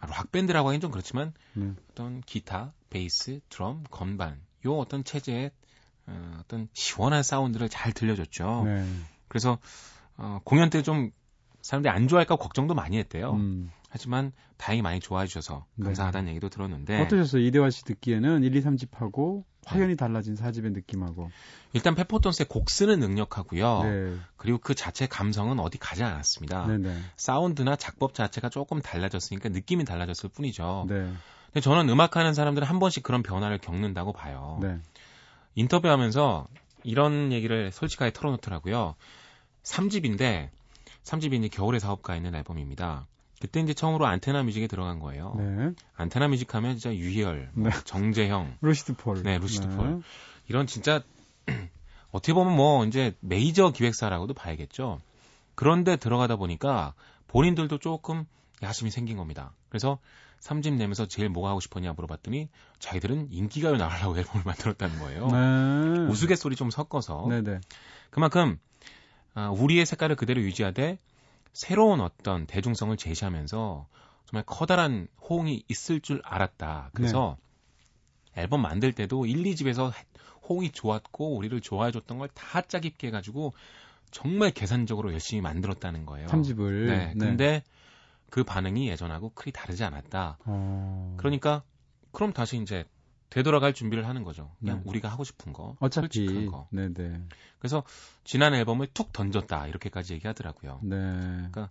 아, 0.00 0.06
락 0.08 0.32
밴드라고 0.32 0.68
하긴 0.68 0.80
좀 0.80 0.90
그렇지만 0.90 1.32
네. 1.54 1.70
어떤 1.92 2.22
기타, 2.22 2.72
베이스, 2.90 3.38
드럼, 3.50 3.84
건반 3.88 4.40
요 4.66 4.76
어떤 4.78 5.04
체제의 5.04 5.52
어, 6.08 6.40
어떤 6.40 6.68
시원한 6.72 7.22
사운드를 7.22 7.68
잘 7.68 7.92
들려줬죠. 7.92 8.64
그래서 9.28 9.58
어, 10.16 10.40
공연 10.44 10.70
때 10.70 10.82
좀 10.82 11.10
사람들이 11.62 11.92
안 11.92 12.08
좋아할까 12.08 12.36
걱정도 12.36 12.74
많이 12.74 12.98
했대요. 12.98 13.32
음. 13.32 13.70
하지만 13.90 14.32
다행히 14.58 14.82
많이 14.82 15.00
좋아해 15.00 15.26
주셔서 15.26 15.64
네. 15.76 15.84
감사하다는 15.84 16.26
네. 16.26 16.30
얘기도 16.32 16.48
들었는데 16.48 17.02
어떠셨어요? 17.02 17.42
이대화 17.42 17.70
씨 17.70 17.84
듣기에는 17.84 18.42
1, 18.42 18.54
2, 18.56 18.62
3집하고 18.62 19.44
확연히 19.66 19.90
네. 19.92 19.96
달라진 19.96 20.34
4집의 20.34 20.72
느낌하고 20.72 21.30
일단 21.72 21.94
페퍼톤스의 21.94 22.46
곡 22.48 22.70
쓰는 22.70 23.00
능력하고요. 23.00 23.82
네. 23.82 24.16
그리고 24.36 24.58
그 24.58 24.74
자체 24.74 25.06
감성은 25.06 25.58
어디 25.58 25.78
가지 25.78 26.02
않았습니다. 26.04 26.66
네네. 26.66 26.88
네. 26.88 27.00
사운드나 27.16 27.76
작법 27.76 28.14
자체가 28.14 28.48
조금 28.50 28.80
달라졌으니까 28.80 29.48
느낌이 29.48 29.84
달라졌을 29.84 30.28
뿐이죠. 30.30 30.86
네. 30.88 31.12
근데 31.46 31.60
저는 31.60 31.88
음악하는 31.88 32.34
사람들은 32.34 32.68
한 32.68 32.78
번씩 32.78 33.02
그런 33.02 33.22
변화를 33.22 33.58
겪는다고 33.58 34.12
봐요. 34.12 34.58
네. 34.62 34.78
인터뷰하면서 35.54 36.46
이런 36.88 37.32
얘기를 37.32 37.70
솔직하게 37.70 38.12
털어놓더라고요. 38.12 38.94
3집인데 39.62 40.48
3집이 41.04 41.34
이제 41.34 41.48
겨울의 41.48 41.80
사업가 41.80 42.16
있는 42.16 42.34
앨범입니다. 42.34 43.06
그때 43.40 43.60
이제 43.60 43.74
처음으로 43.74 44.06
안테나 44.06 44.42
뮤직에 44.42 44.66
들어간 44.66 44.98
거예요. 44.98 45.34
네. 45.36 45.72
안테나 45.96 46.28
뮤직 46.28 46.54
하면 46.54 46.78
진짜 46.78 46.96
유희열, 46.96 47.50
뭐 47.52 47.68
네. 47.68 47.76
정재형, 47.84 48.56
루시드 48.62 48.94
폴. 48.96 49.22
네, 49.22 49.38
루시드 49.38 49.66
네. 49.66 49.76
폴. 49.76 50.02
이런 50.48 50.66
진짜 50.66 51.02
어떻게 52.10 52.32
보면 52.32 52.56
뭐 52.56 52.84
이제 52.86 53.14
메이저 53.20 53.70
기획사라고도 53.70 54.32
봐야겠죠. 54.32 55.00
그런데 55.54 55.96
들어가다 55.96 56.36
보니까 56.36 56.94
본인들도 57.26 57.78
조금 57.78 58.24
야심이 58.62 58.90
생긴 58.90 59.18
겁니다. 59.18 59.52
그래서 59.68 59.98
3집 60.40 60.74
내면서 60.74 61.06
제일 61.06 61.28
뭐가 61.28 61.50
하고 61.50 61.60
싶었냐 61.60 61.92
물어봤더니 61.92 62.48
자기들은 62.78 63.28
인기가요 63.30 63.76
나가려고 63.76 64.16
앨범을 64.18 64.44
만들었다는 64.44 64.98
거예요. 65.00 65.26
네. 65.28 66.10
우스갯소리 66.10 66.56
좀 66.56 66.70
섞어서. 66.70 67.26
네네. 67.28 67.60
그만큼 68.10 68.58
아, 69.34 69.50
우리의 69.50 69.86
색깔을 69.86 70.16
그대로 70.16 70.40
유지하되 70.40 70.98
새로운 71.52 72.00
어떤 72.00 72.46
대중성을 72.46 72.96
제시하면서 72.96 73.86
정말 74.26 74.44
커다란 74.46 75.08
호응이 75.28 75.64
있을 75.68 76.00
줄 76.00 76.20
알았다. 76.24 76.90
그래서 76.92 77.36
네. 78.34 78.42
앨범 78.42 78.62
만들 78.62 78.92
때도 78.92 79.26
1, 79.26 79.42
2집에서 79.42 79.92
호응이 80.48 80.70
좋았고 80.70 81.36
우리를 81.36 81.60
좋아해 81.60 81.90
줬던 81.92 82.18
걸 82.18 82.28
다 82.34 82.62
짜깁게 82.62 83.08
해가지고 83.08 83.54
정말 84.10 84.50
계산적으로 84.52 85.12
열심히 85.12 85.42
만들었다는 85.42 86.06
거예요. 86.06 86.28
3집을. 86.28 86.86
네. 86.86 87.12
네. 87.14 87.26
근데 87.26 87.62
그 88.30 88.44
반응이 88.44 88.88
예전하고 88.88 89.30
크게 89.30 89.50
다르지 89.50 89.84
않았다. 89.84 90.38
어... 90.44 91.14
그러니까 91.18 91.62
그럼 92.12 92.32
다시 92.32 92.60
이제 92.60 92.84
되돌아갈 93.30 93.74
준비를 93.74 94.06
하는 94.06 94.24
거죠. 94.24 94.50
그냥 94.58 94.78
네. 94.78 94.82
우리가 94.86 95.08
하고 95.08 95.24
싶은 95.24 95.52
거, 95.52 95.76
어차피 95.80 96.06
솔직한 96.06 96.46
거. 96.46 96.66
네네. 96.70 97.24
그래서 97.58 97.82
지난 98.24 98.54
앨범을 98.54 98.88
툭 98.94 99.12
던졌다 99.12 99.66
이렇게까지 99.66 100.14
얘기하더라고요. 100.14 100.80
네. 100.82 100.96
그러니까 100.96 101.70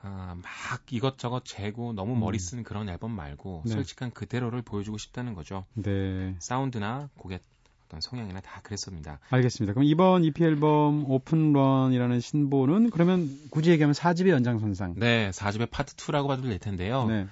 아, 0.00 0.36
막 0.36 0.92
이것저것 0.92 1.44
재고 1.44 1.92
너무 1.94 2.14
머리 2.14 2.36
음. 2.36 2.38
쓴 2.38 2.58
음. 2.58 2.62
그런 2.64 2.88
앨범 2.88 3.10
말고 3.10 3.62
네. 3.64 3.72
솔직한 3.72 4.12
그대로를 4.12 4.62
보여주고 4.62 4.98
싶다는 4.98 5.34
거죠. 5.34 5.64
네. 5.74 6.36
사운드나 6.38 7.08
곡의 7.16 7.40
어떤 7.86 8.00
성향이나 8.00 8.40
다 8.40 8.60
그랬습니다. 8.62 9.18
알겠습니다. 9.30 9.74
그럼 9.74 9.84
이번 9.84 10.24
EP 10.24 10.42
앨범 10.44 11.04
오픈런이라는 11.10 12.20
신보는 12.20 12.90
그러면 12.90 13.28
굳이 13.50 13.70
얘기하면 13.70 13.94
4집의 13.94 14.30
연장선상. 14.30 14.94
네, 14.96 15.30
4집의 15.30 15.70
파트 15.70 15.94
2라고 15.96 16.28
봐도 16.28 16.42
될 16.42 16.58
텐데요. 16.58 17.06
네. 17.06 17.26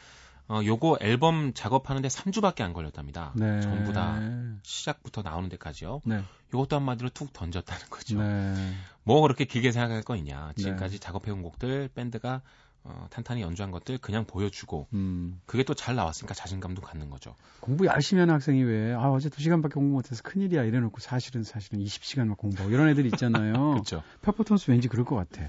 어, 0.49 0.61
요거 0.65 0.99
앨범 1.01 1.55
작업하는데 1.55 2.07
3주밖에 2.09 2.61
안 2.61 2.73
걸렸답니다. 2.73 3.33
네. 3.37 3.61
전부 3.61 3.93
다 3.93 4.21
시작부터 4.63 5.23
나오는 5.23 5.49
데까지요. 5.49 6.03
네. 6.05 6.23
요것도 6.53 6.77
한마디로 6.77 7.11
툭 7.11 7.33
던졌다는 7.33 7.87
거죠. 7.89 8.21
네. 8.21 8.75
뭐 9.05 9.23
그렇게 9.23 9.45
길게 9.45 9.73
생각할 9.73 10.03
거 10.03 10.17
있냐. 10.17 10.53
지금까지 10.57 10.97
네. 10.97 11.01
작업해온 11.01 11.43
곡들 11.43 11.89
밴드가 11.95 12.43
어, 12.85 13.07
탄탄히 13.11 13.43
연주한 13.43 13.71
것들 13.71 13.99
그냥 13.99 14.25
보여주고 14.25 14.89
음. 14.93 15.41
그게 15.47 15.63
또 15.63 15.73
잘 15.75 15.95
나왔으니까 15.95 16.35
자신감도 16.35 16.83
갖는 16.83 17.11
거죠. 17.11 17.35
공부 17.61 17.87
열심히 17.87 18.21
하는 18.21 18.35
학생이 18.35 18.63
왜 18.63 18.93
아, 18.93 19.11
어제 19.11 19.29
2시간밖에 19.29 19.73
공부 19.75 19.95
못해서 19.95 20.23
큰일이야 20.23 20.65
이래 20.65 20.81
놓고 20.81 21.01
사실은 21.01 21.43
사실은 21.45 21.81
20시간 21.81 22.27
막 22.27 22.39
공부하고 22.39 22.73
이런 22.73 22.89
애들 22.89 23.07
있잖아요. 23.07 23.53
그렇죠. 23.75 24.03
페퍼톤스 24.23 24.71
왠지 24.71 24.89
그럴 24.89 25.05
것 25.05 25.17
같아. 25.17 25.49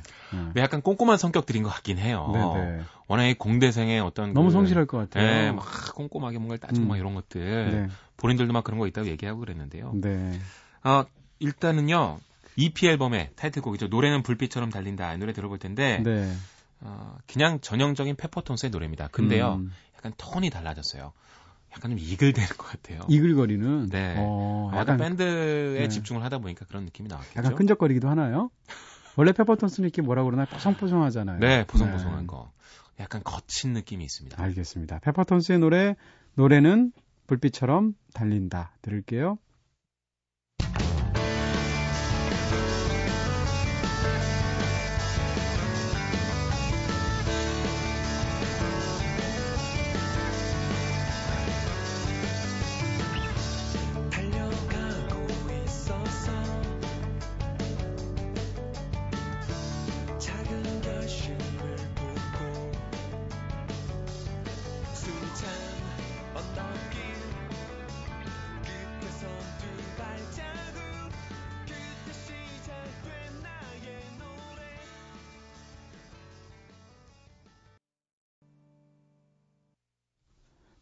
네. 0.54 0.62
약간 0.62 0.82
꼼꼼한 0.82 1.18
성격들인 1.18 1.64
것 1.64 1.70
같긴 1.70 1.98
해요. 1.98 2.30
네네. 2.34 2.78
네. 2.78 2.84
워낙에 3.08 3.34
공대생의 3.36 4.00
어떤 4.00 4.34
너무 4.34 4.48
그, 4.48 4.54
성실할 4.54 4.86
것 4.86 4.98
같아요. 4.98 5.26
네, 5.26 5.52
막 5.52 5.66
꼼꼼하게 5.96 6.38
뭔가를 6.38 6.60
따지고 6.60 6.86
음. 6.86 6.90
막 6.90 6.98
이런 6.98 7.16
것들 7.16 7.72
네. 7.72 7.88
본인들도 8.18 8.54
막 8.54 8.64
그런 8.64 8.80
거 8.80 8.88
있다고 8.88 9.08
얘기하고 9.08 9.40
그랬는데요. 9.40 9.92
네. 9.96 10.40
어, 10.84 11.06
일단은요 11.40 12.20
EP 12.56 12.88
앨범의 12.88 13.32
타이틀곡이죠. 13.36 13.88
노래는 13.88 14.24
불빛처럼 14.24 14.70
달린다. 14.70 15.14
이 15.14 15.18
노래 15.18 15.34
들어볼 15.34 15.60
텐데 15.60 16.02
네. 16.04 16.32
어, 16.86 17.18
그냥 17.28 17.60
전형적인 17.62 18.16
페퍼톤스의 18.16 18.70
노래입니다. 18.70 19.08
근데요, 19.08 19.56
음. 19.56 19.72
약간 19.96 20.14
톤이 20.18 20.50
달라졌어요. 20.50 21.14
약간 21.76 21.92
좀 21.92 21.98
이글대는 22.00 22.50
것 22.50 22.68
같아요. 22.68 23.02
이글거리는? 23.10 23.90
네. 23.90 24.16
어, 24.18 24.72
약간 24.76 24.98
밴드에 24.98 25.80
네. 25.80 25.88
집중을 25.88 26.24
하다 26.24 26.40
보니까 26.40 26.66
그런 26.66 26.86
느낌이 26.86 27.10
나왔겠죠. 27.10 27.40
약간 27.40 27.56
끈적거리기도 27.56 28.10
하나요? 28.10 28.52
원래 29.16 29.32
페퍼톤스는 29.32 29.88
이렇게 29.88 30.02
뭐라 30.02 30.24
그러나 30.24 30.46
뽀송뽀송하잖아요. 30.46 31.40
네, 31.40 31.66
보송보송한 31.66 32.22
네. 32.22 32.28
거. 32.28 32.52
약간 33.00 33.24
거친 33.24 33.74
느낌이 33.74 34.04
있습니다. 34.04 34.42
알겠습니다. 34.42 35.00
페퍼톤스의 35.00 35.60
노래, 35.60 35.96
노래는 36.36 36.92
불빛처럼 37.28 37.96
달린다. 38.14 38.74
들을게요. 38.82 39.38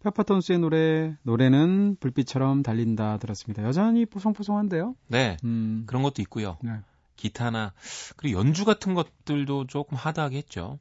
페퍼톤스의 0.04 0.60
노래 0.60 1.16
노래는 1.24 1.98
불빛처럼 2.00 2.64
달린다 2.64 3.18
들었습니다. 3.18 3.64
여전히 3.64 4.06
뽀송뽀송한데요. 4.06 4.96
네, 5.08 5.38
음. 5.44 5.84
그런 5.86 6.02
것도 6.04 6.22
있고요. 6.24 6.58
네. 6.62 6.72
기타나 7.16 7.74
그리고 8.16 8.40
연주 8.40 8.66
같은 8.66 8.96
것들도 8.96 9.68
조금 9.68 9.96
하드하게 9.96 10.38
했죠. 10.38 10.80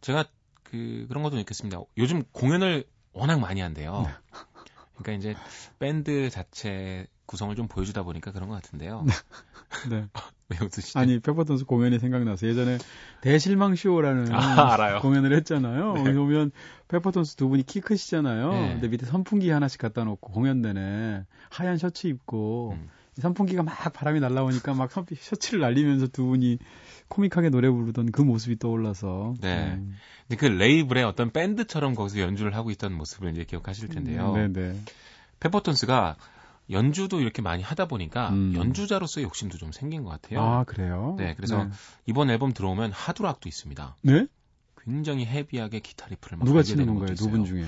제가 0.00 0.24
그 0.62 1.04
그런 1.08 1.22
것도 1.22 1.36
느꼈습니다. 1.36 1.78
요즘 1.98 2.22
공연을 2.32 2.84
워낙 3.12 3.38
많이 3.38 3.60
한대요. 3.60 4.02
네. 4.06 4.10
그러니까 4.96 5.12
이제 5.12 5.34
밴드 5.78 6.30
자체 6.30 7.06
구성을 7.26 7.54
좀 7.56 7.68
보여주다 7.68 8.02
보니까 8.02 8.32
그런 8.32 8.48
것 8.48 8.54
같은데요. 8.56 9.04
네. 9.06 9.12
네. 9.90 10.08
왜 10.48 10.58
웃으시죠? 10.60 10.98
아니 10.98 11.18
페퍼톤스 11.18 11.64
공연이 11.64 11.98
생각나서 11.98 12.46
예전에 12.46 12.78
대실망 13.20 13.74
쇼라는 13.74 14.32
아, 14.32 15.00
공연을 15.00 15.36
했잖아요. 15.38 15.94
네. 15.94 16.14
보면 16.14 16.52
페퍼톤스 16.88 17.34
두 17.34 17.48
분이 17.48 17.64
키 17.64 17.80
크시잖아요. 17.80 18.52
네. 18.52 18.72
근데 18.74 18.88
밑에 18.88 19.06
선풍기 19.06 19.50
하나씩 19.50 19.80
갖다 19.80 20.04
놓고 20.04 20.32
공연 20.32 20.62
내내 20.62 21.24
하얀 21.50 21.78
셔츠 21.78 22.06
입고 22.06 22.76
음. 22.78 22.88
선풍기가 23.20 23.62
막 23.62 23.74
바람이 23.92 24.20
날라오니까 24.20 24.74
막 24.74 24.90
셔츠를 25.18 25.60
날리면서 25.60 26.08
두 26.08 26.26
분이 26.26 26.58
코믹하게 27.08 27.50
노래 27.50 27.70
부르던 27.70 28.12
그 28.12 28.22
모습이 28.22 28.58
떠올라서. 28.58 29.34
네. 29.40 29.80
네. 30.28 30.36
그 30.36 30.44
레이블의 30.44 31.04
어떤 31.04 31.30
밴드처럼 31.30 31.94
거기서 31.94 32.20
연주를 32.20 32.54
하고 32.54 32.70
있던 32.70 32.92
모습을 32.92 33.30
이제 33.30 33.44
기억하실 33.44 33.88
텐데요. 33.88 34.34
음, 34.34 34.52
네네. 34.52 34.80
페퍼톤스가 35.40 36.16
연주도 36.70 37.20
이렇게 37.20 37.42
많이 37.42 37.62
하다 37.62 37.86
보니까 37.86 38.30
음. 38.30 38.54
연주자로서의 38.56 39.24
욕심도 39.24 39.58
좀 39.58 39.72
생긴 39.72 40.02
것 40.02 40.10
같아요. 40.10 40.40
아, 40.42 40.64
그래요? 40.64 41.14
네, 41.18 41.34
그래서 41.34 41.64
네. 41.64 41.70
이번 42.06 42.30
앨범 42.30 42.52
들어보면 42.52 42.92
하드락도 42.92 43.48
있습니다. 43.48 43.96
네? 44.02 44.26
굉장히 44.82 45.26
헤비하게 45.26 45.80
기타 45.80 46.06
리프를 46.08 46.38
막 46.38 46.44
누가 46.44 46.62
치는 46.62 46.86
건가요? 46.86 47.14
두분 47.14 47.44
중에. 47.44 47.64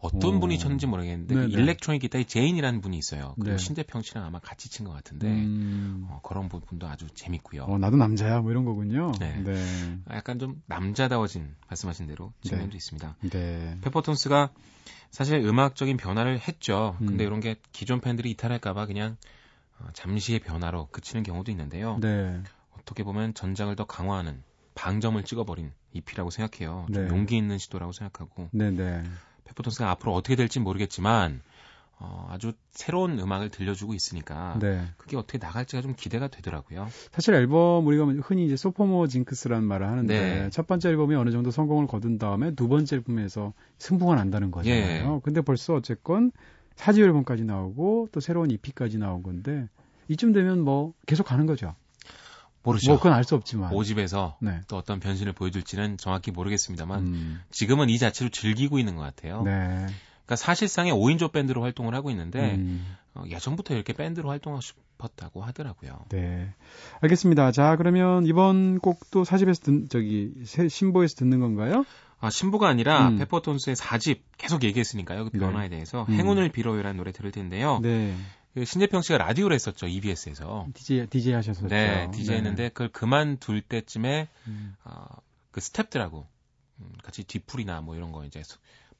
어떤 0.00 0.34
오. 0.36 0.40
분이 0.40 0.58
쳤는지 0.58 0.86
모르겠는데 0.86 1.34
그 1.34 1.44
일렉트로닉 1.48 2.02
기타의 2.02 2.26
제인이라는 2.26 2.82
분이 2.82 2.98
있어요. 2.98 3.32
그리고 3.36 3.52
네. 3.52 3.58
신재평 3.58 4.02
씨랑 4.02 4.26
아마 4.26 4.38
같이 4.38 4.68
친 4.68 4.84
것 4.84 4.92
같은데 4.92 5.26
음. 5.28 6.06
어, 6.10 6.20
그런 6.22 6.50
부분도 6.50 6.86
아주 6.86 7.06
재밌고요. 7.14 7.62
어, 7.64 7.78
나도 7.78 7.96
남자야 7.96 8.40
뭐 8.40 8.50
이런 8.50 8.66
거군요. 8.66 9.12
네. 9.18 9.34
네. 9.42 9.98
약간 10.10 10.38
좀 10.38 10.60
남자다워진 10.66 11.54
말씀하신 11.68 12.06
대로 12.06 12.34
측면도 12.42 12.72
네. 12.72 12.76
있습니다. 12.76 13.16
네. 13.30 13.78
페퍼톤스가 13.80 14.50
사실 15.14 15.36
음악적인 15.36 15.96
변화를 15.96 16.40
했죠. 16.40 16.96
음. 17.00 17.06
근데 17.06 17.22
이런 17.22 17.38
게 17.38 17.54
기존 17.70 18.00
팬들이 18.00 18.32
이탈할까봐 18.32 18.86
그냥 18.86 19.16
어, 19.78 19.86
잠시의 19.92 20.40
변화로 20.40 20.88
그치는 20.90 21.22
경우도 21.22 21.52
있는데요. 21.52 21.98
네. 22.00 22.42
어떻게 22.76 23.04
보면 23.04 23.32
전작을 23.32 23.76
더 23.76 23.84
강화하는 23.84 24.42
방점을 24.74 25.22
찍어버린 25.22 25.70
EP라고 25.92 26.30
생각해요. 26.30 26.86
좀 26.92 27.06
네. 27.06 27.08
용기 27.14 27.36
있는 27.36 27.58
시도라고 27.58 27.92
생각하고. 27.92 28.48
네네. 28.50 28.76
네. 28.76 29.02
페퍼톤스가 29.44 29.88
앞으로 29.90 30.14
어떻게 30.14 30.34
될지 30.34 30.58
모르겠지만 30.58 31.42
어, 31.98 32.28
아주 32.30 32.52
새로운 32.72 33.18
음악을 33.18 33.50
들려주고 33.50 33.94
있으니까 33.94 34.58
네. 34.60 34.84
그게 34.96 35.16
어떻게 35.16 35.38
나갈지가 35.38 35.80
좀 35.82 35.94
기대가 35.96 36.28
되더라고요. 36.28 36.88
사실 37.12 37.34
앨범 37.34 37.86
우리가 37.86 38.04
흔히 38.22 38.46
이제 38.46 38.56
소포모 38.56 39.06
징크스라는 39.06 39.66
말을 39.66 39.86
하는데 39.88 40.20
네. 40.20 40.50
첫 40.50 40.66
번째 40.66 40.88
앨범이 40.90 41.14
어느 41.14 41.30
정도 41.30 41.50
성공을 41.50 41.86
거둔 41.86 42.18
다음에 42.18 42.54
두 42.54 42.68
번째 42.68 42.96
앨범에서 42.96 43.52
승부가 43.78 44.16
난다는 44.16 44.50
거잖아요. 44.50 45.14
예. 45.14 45.20
근데 45.22 45.40
벌써 45.40 45.74
어쨌건 45.74 46.32
사지 46.74 47.02
앨범까지 47.02 47.44
나오고 47.44 48.08
또 48.12 48.20
새로운 48.20 48.50
EP까지 48.50 48.98
나온 48.98 49.22
건데 49.22 49.68
이쯤 50.08 50.32
되면 50.32 50.60
뭐 50.60 50.92
계속 51.06 51.24
가는 51.24 51.46
거죠. 51.46 51.74
모르죠. 52.64 52.90
뭐 52.90 52.98
그건 52.98 53.12
알 53.12 53.24
수 53.24 53.34
없지만. 53.34 53.70
모집에서 53.70 54.36
네. 54.40 54.60
또 54.68 54.76
어떤 54.76 54.98
변신을 54.98 55.34
보여줄지는 55.34 55.98
정확히 55.98 56.30
모르겠습니다만 56.30 57.06
음. 57.06 57.40
지금은 57.50 57.90
이 57.90 57.98
자체로 57.98 58.30
즐기고 58.30 58.78
있는 58.78 58.96
것 58.96 59.02
같아요. 59.02 59.42
네. 59.42 59.86
그러니까 60.24 60.36
사실상의 60.36 60.92
5인조 60.92 61.32
밴드로 61.32 61.62
활동을 61.62 61.94
하고 61.94 62.10
있는데 62.10 62.54
음. 62.54 62.96
어, 63.14 63.24
예전부터 63.28 63.74
이렇게 63.74 63.92
밴드로 63.92 64.28
활동하고 64.30 64.60
싶었다고 64.60 65.42
하더라고요. 65.42 66.06
네. 66.08 66.52
알겠습니다. 67.00 67.52
자, 67.52 67.76
그러면 67.76 68.26
이번 68.26 68.78
곡도 68.80 69.24
사집에서 69.24 69.62
듣, 69.62 69.88
저기 69.90 70.32
신보에서 70.44 71.16
듣는 71.16 71.40
건가요? 71.40 71.84
아, 72.20 72.30
신보가 72.30 72.68
아니라 72.68 73.08
음. 73.08 73.18
페퍼톤스의 73.18 73.76
4집 73.76 74.20
계속 74.38 74.64
얘기했으니까요. 74.64 75.24
그 75.26 75.30
변화에 75.38 75.64
네. 75.68 75.76
대해서 75.76 76.06
음. 76.08 76.14
행운을 76.14 76.48
빌어요라는 76.48 76.96
노래 76.96 77.12
들을 77.12 77.30
텐데요. 77.30 77.80
네. 77.82 78.16
그 78.54 78.64
신재평 78.64 79.02
씨가 79.02 79.18
라디오를 79.18 79.54
했었죠 79.54 79.86
EBS에서. 79.86 80.68
DJ 80.74 81.08
DJ 81.08 81.34
하셨었죠. 81.34 81.68
네, 81.68 82.08
DJ 82.12 82.28
네. 82.28 82.36
했는데 82.36 82.68
그걸 82.68 82.88
그만둘 82.88 83.62
때쯤에 83.62 84.28
음. 84.46 84.74
어, 84.84 85.04
그 85.50 85.60
스탭들하고 85.60 86.24
음, 86.80 86.92
같이 87.02 87.24
뒤풀이나 87.24 87.80
뭐 87.80 87.96
이런 87.96 88.12
거 88.12 88.24
이제 88.24 88.42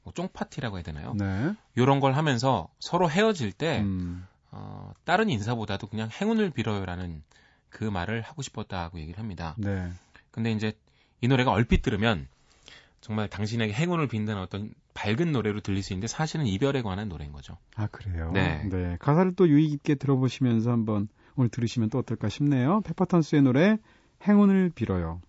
뭐 0.05 0.13
쫑파티라고 0.13 0.77
해야 0.77 0.83
되나요? 0.83 1.13
네. 1.17 1.53
이런 1.75 1.99
걸 1.99 2.13
하면서 2.13 2.69
서로 2.79 3.09
헤어질 3.09 3.51
때 3.51 3.81
음. 3.81 4.25
어, 4.51 4.93
다른 5.03 5.29
인사보다도 5.29 5.87
그냥 5.87 6.09
행운을 6.09 6.51
빌어요라는 6.51 7.23
그 7.69 7.83
말을 7.83 8.21
하고 8.21 8.41
싶었다고 8.41 8.99
얘기를 8.99 9.19
합니다. 9.19 9.55
네. 9.57 9.91
근데 10.31 10.51
이제 10.51 10.77
이 11.21 11.27
노래가 11.27 11.51
얼핏 11.51 11.81
들으면 11.81 12.27
정말 13.01 13.27
당신에게 13.27 13.73
행운을 13.73 14.07
빈다는 14.07 14.41
어떤 14.41 14.73
밝은 14.93 15.31
노래로 15.31 15.61
들릴 15.61 15.81
수 15.83 15.93
있는데 15.93 16.07
사실은 16.07 16.45
이별에 16.45 16.83
관한 16.83 17.09
노래인 17.09 17.31
거죠. 17.31 17.57
아 17.75 17.87
그래요? 17.87 18.31
네. 18.31 18.63
네. 18.69 18.97
가사를 18.99 19.35
또 19.35 19.49
유의 19.49 19.69
깊게 19.69 19.95
들어보시면서 19.95 20.71
한번 20.71 21.09
오늘 21.35 21.49
들으시면 21.49 21.89
또 21.89 21.97
어떨까 21.97 22.29
싶네요. 22.29 22.81
페퍼턴스의 22.81 23.41
노래 23.41 23.77
행운을 24.23 24.71
빌어요. 24.75 25.19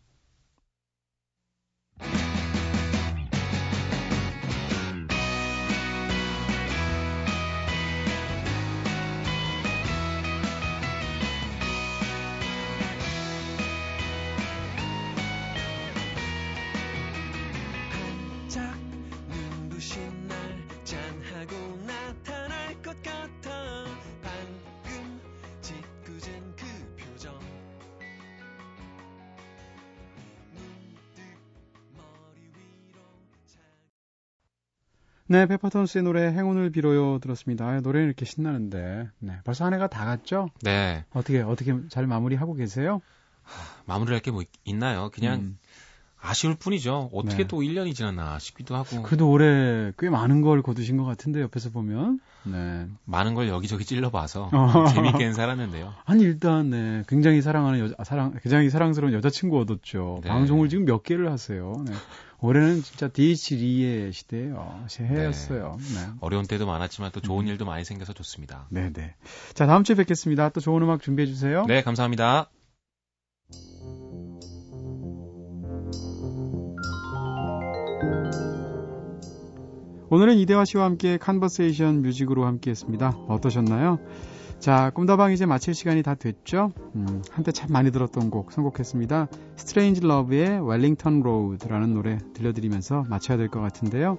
네, 35.28 35.46
페퍼톤스의 35.46 36.04
노래 36.04 36.28
행운을 36.32 36.70
빌어요 36.70 37.18
들었습니다. 37.18 37.66
아, 37.66 37.80
노래는 37.80 38.06
이렇게 38.06 38.24
신나는데. 38.24 39.08
네, 39.18 39.32
벌써 39.44 39.64
한 39.64 39.74
해가 39.74 39.88
다 39.88 40.04
갔죠? 40.04 40.50
네. 40.62 41.04
어떻게 41.12 41.40
어떻게 41.40 41.74
잘 41.88 42.06
마무리하고 42.06 42.54
계세요? 42.54 43.00
하, 43.42 43.82
마무리할 43.86 44.20
게 44.20 44.30
뭐 44.30 44.42
있나요? 44.64 45.10
그냥 45.12 45.40
음. 45.40 45.58
아쉬울 46.26 46.56
뿐이죠. 46.56 47.10
어떻게 47.12 47.44
네. 47.44 47.48
또 47.48 47.60
1년이 47.60 47.94
지났나 47.94 48.38
싶기도 48.38 48.74
하고. 48.74 49.02
그래도 49.02 49.30
올해 49.30 49.92
꽤 49.98 50.10
많은 50.10 50.40
걸 50.40 50.62
거두신 50.62 50.96
것 50.96 51.04
같은데 51.04 51.40
옆에서 51.40 51.70
보면. 51.70 52.20
네. 52.44 52.86
많은 53.04 53.34
걸 53.34 53.48
여기저기 53.48 53.84
찔러봐서 53.84 54.50
어. 54.52 54.86
재밌게는 54.88 55.34
살았는데요. 55.34 55.94
아니 56.04 56.22
일단 56.22 56.70
네 56.70 57.02
굉장히 57.08 57.42
사랑하는 57.42 57.80
여자 57.80 57.94
사랑 58.04 58.34
굉장히 58.42 58.70
사랑스러운 58.70 59.12
여자친구 59.12 59.58
얻었죠. 59.60 60.20
네. 60.22 60.28
방송을 60.28 60.68
지금 60.68 60.84
몇 60.84 61.02
개를 61.02 61.30
하세요. 61.30 61.84
네. 61.86 61.92
올해는 62.40 62.82
진짜 62.82 63.08
DH2의 63.08 64.12
시대예요. 64.12 64.84
새해였어요. 64.88 65.78
네. 65.78 65.94
네. 65.94 66.12
어려운 66.20 66.46
때도 66.46 66.66
많았지만 66.66 67.10
또 67.12 67.20
좋은 67.20 67.44
음. 67.44 67.48
일도 67.48 67.64
많이 67.64 67.84
생겨서 67.84 68.12
좋습니다. 68.12 68.66
네네. 68.70 69.14
자 69.54 69.66
다음 69.66 69.84
주에 69.84 69.96
뵙겠습니다. 69.96 70.50
또 70.50 70.60
좋은 70.60 70.82
음악 70.82 71.02
준비해 71.02 71.26
주세요. 71.26 71.64
네 71.66 71.82
감사합니다. 71.82 72.50
오늘은 80.08 80.36
이대화 80.36 80.64
씨와 80.64 80.84
함께 80.84 81.16
컨버세이션 81.16 82.02
뮤직으로 82.02 82.46
함께 82.46 82.70
했습니다. 82.70 83.08
어떠셨나요? 83.28 83.98
자, 84.60 84.90
꿈다방 84.90 85.32
이제 85.32 85.46
마칠 85.46 85.74
시간이 85.74 86.02
다 86.02 86.14
됐죠? 86.14 86.72
음, 86.94 87.22
한때 87.30 87.50
참 87.52 87.70
많이 87.72 87.90
들었던 87.90 88.30
곡 88.30 88.52
선곡했습니다. 88.52 89.28
스트레인지 89.56 90.02
러브의 90.02 90.60
웰링턴 90.66 91.20
로드라는 91.22 91.92
노래 91.92 92.18
들려드리면서 92.34 93.04
마쳐야 93.08 93.36
될 93.36 93.48
것 93.48 93.60
같은데요. 93.60 94.18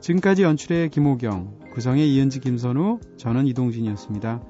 지금까지 0.00 0.44
연출의 0.44 0.90
김호경, 0.90 1.58
구성의 1.74 2.14
이은지 2.14 2.40
김선우, 2.40 3.00
저는 3.16 3.46
이동진이었습니다. 3.48 4.42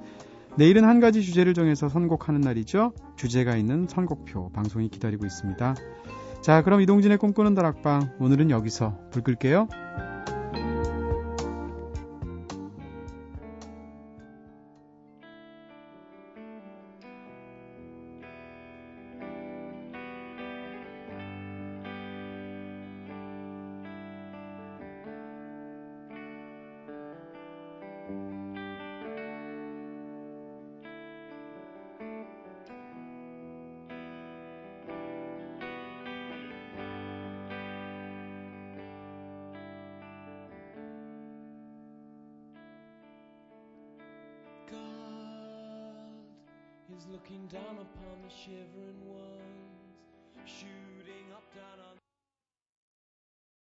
내일은 0.59 0.85
한 0.85 1.01
가지 1.01 1.23
주제를 1.23 1.55
정해서 1.55 1.89
선곡하는 1.89 2.41
날이죠. 2.43 2.93
주제가 3.17 3.57
있는 3.57 3.87
선곡표 3.89 4.51
방송이 4.53 4.89
기다리고 4.91 5.25
있습니다. 5.25 5.75
자, 6.43 6.62
그럼 6.62 6.83
이동진의 6.83 7.17
꿈꾸는 7.19 7.55
다락방 7.55 8.17
오늘은 8.21 8.51
여기서 8.51 8.99
불 9.11 9.23
끌게요. 9.23 9.69